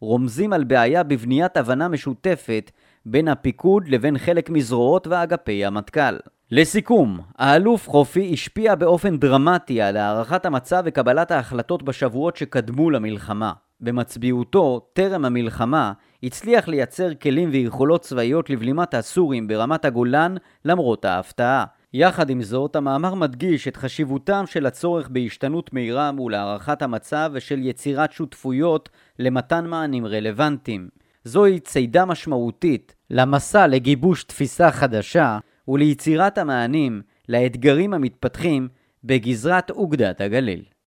רומזים 0.00 0.52
על 0.52 0.64
בעיה 0.64 1.02
בבניית 1.02 1.56
הבנה 1.56 1.88
משותפת 1.88 2.70
בין 3.06 3.28
הפיקוד 3.28 3.88
לבין 3.88 4.18
חלק 4.18 4.50
מזרועות 4.50 5.06
ואגפי 5.06 5.64
המטכ"ל. 5.64 6.16
לסיכום, 6.50 7.20
האלוף 7.38 7.88
חופי 7.88 8.30
השפיע 8.32 8.74
באופן 8.74 9.16
דרמטי 9.16 9.82
על 9.82 9.96
הערכת 9.96 10.46
המצב 10.46 10.82
וקבלת 10.86 11.30
ההחלטות 11.30 11.82
בשבועות 11.82 12.36
שקדמו 12.36 12.90
למלחמה. 12.90 13.52
במצביעותו, 13.80 14.80
טרם 14.92 15.24
המלחמה, 15.24 15.92
הצליח 16.22 16.68
לייצר 16.68 17.14
כלים 17.14 17.48
ויכולות 17.52 18.00
צבאיות 18.00 18.50
לבלימת 18.50 18.94
הסורים 18.94 19.48
ברמת 19.48 19.84
הגולן 19.84 20.34
למרות 20.64 21.04
ההפתעה. 21.04 21.64
יחד 21.98 22.30
עם 22.30 22.42
זאת, 22.42 22.76
המאמר 22.76 23.14
מדגיש 23.14 23.68
את 23.68 23.76
חשיבותם 23.76 24.44
של 24.46 24.66
הצורך 24.66 25.08
בהשתנות 25.08 25.72
מהירה 25.72 26.12
מול 26.12 26.34
הערכת 26.34 26.82
המצב 26.82 27.30
ושל 27.34 27.58
יצירת 27.58 28.12
שותפויות 28.12 28.88
למתן 29.18 29.66
מענים 29.66 30.06
רלוונטיים. 30.06 30.88
זוהי 31.24 31.60
צידה 31.60 32.04
משמעותית 32.04 32.94
למסע 33.10 33.66
לגיבוש 33.66 34.24
תפיסה 34.24 34.72
חדשה 34.72 35.38
וליצירת 35.68 36.38
המענים 36.38 37.02
לאתגרים 37.28 37.94
המתפתחים 37.94 38.68
בגזרת 39.04 39.70
אוגדת 39.70 40.20
הגליל. 40.20 40.62